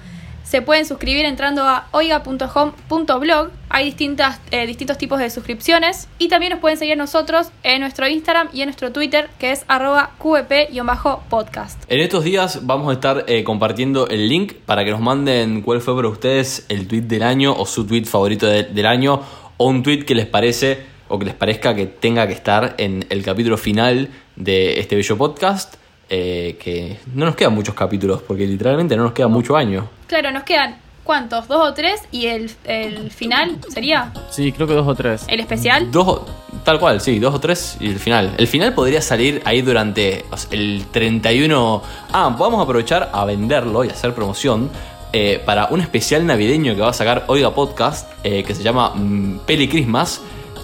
[0.45, 3.51] Se pueden suscribir entrando a oiga.home.blog.
[3.71, 6.07] Hay distintas, eh, distintos tipos de suscripciones.
[6.19, 9.65] Y también nos pueden seguir nosotros en nuestro Instagram y en nuestro Twitter, que es
[9.69, 11.83] arroba qvp-podcast.
[11.89, 15.81] En estos días vamos a estar eh, compartiendo el link para que nos manden cuál
[15.81, 19.23] fue para ustedes el tweet del año o su tweet favorito de- del año
[19.57, 23.07] o un tweet que les parece o que les parezca que tenga que estar en
[23.11, 25.77] el capítulo final de este bello podcast.
[26.09, 29.89] Eh, que no nos quedan muchos capítulos porque literalmente no nos queda mucho año.
[30.07, 31.49] Claro, nos quedan ¿cuántos?
[31.49, 32.03] ¿Dos o tres?
[32.11, 35.25] Y el, el final sería Sí, creo que dos o tres.
[35.29, 35.91] el especial.
[35.91, 36.23] Dos,
[36.65, 38.33] tal cual, sí, dos o tres y el final.
[38.39, 41.83] El final podría salir ahí durante o sea, el 31.
[42.13, 44.71] Ah, vamos a aprovechar a venderlo y hacer promoción
[45.13, 48.91] eh, para un especial navideño que va a sacar Oiga Podcast, eh, que se llama
[48.95, 50.21] mm, Peli Christmas,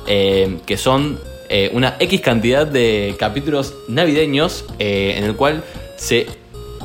[0.07, 1.20] eh, que son
[1.51, 5.62] eh, una X cantidad de capítulos navideños eh, en el cual
[5.96, 6.26] se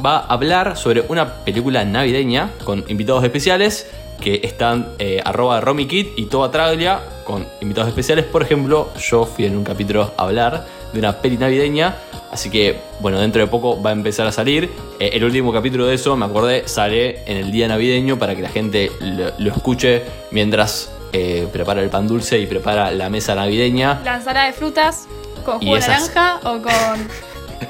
[0.03, 3.88] va a hablar sobre una película navideña con invitados especiales
[4.20, 8.26] que están eh, arroba romikit y Toba Traglia con invitados especiales.
[8.26, 11.95] Por ejemplo, yo fui en un capítulo a hablar de una peli navideña.
[12.32, 14.70] Así que, bueno, dentro de poco va a empezar a salir.
[14.99, 18.41] Eh, el último capítulo de eso, me acordé, sale en el día navideño para que
[18.41, 18.91] la gente
[19.38, 20.01] lo escuche
[20.32, 24.01] mientras eh, prepara el pan dulce y prepara la mesa navideña.
[24.03, 25.07] La ensalada de frutas
[25.45, 27.07] con jugo de esas- naranja o con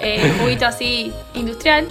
[0.02, 1.88] eh, juguito así industrial.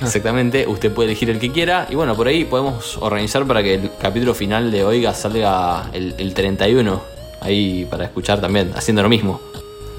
[0.00, 1.86] Exactamente, usted puede elegir el que quiera.
[1.90, 6.14] Y bueno, por ahí podemos organizar para que el capítulo final de Oiga salga el,
[6.18, 7.02] el 31.
[7.42, 9.40] Ahí para escuchar también, haciendo lo mismo.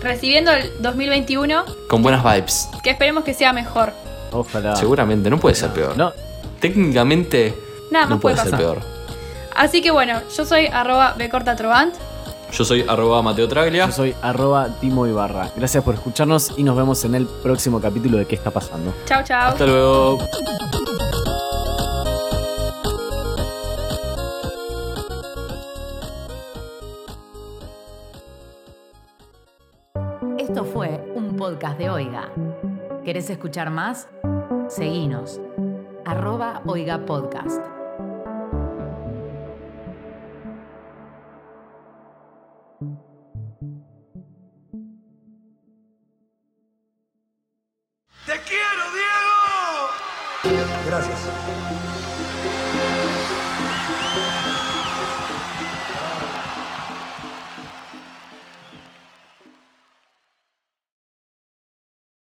[0.02, 2.68] Recibiendo el 2021, Con buenas vibes.
[2.84, 3.94] que esperemos que sea mejor.
[4.32, 4.76] Ojalá.
[4.76, 5.96] Seguramente, no puede ser peor.
[5.98, 6.12] No,
[6.60, 7.54] Técnicamente,
[7.92, 8.82] Nada no puede puede ser peor.
[9.56, 11.94] Así que bueno, yo soy arroba becortatrovant.
[12.52, 13.88] Yo soy arroba Mateo Traglia.
[13.88, 15.50] yo soy arroba Timo Ibarra.
[15.56, 18.94] Gracias por escucharnos y nos vemos en el próximo capítulo de ¿Qué está pasando?
[19.06, 19.50] Chao, chao.
[19.50, 20.20] Hasta luego.
[30.38, 32.30] Esto fue un podcast de Oiga.
[33.04, 34.08] ¿Querés escuchar más?
[34.68, 35.40] Seguinos.
[36.06, 37.75] Arroba Oiga Podcast.
[48.36, 50.66] ¡Te quiero, Diego!
[50.88, 51.45] Gracias.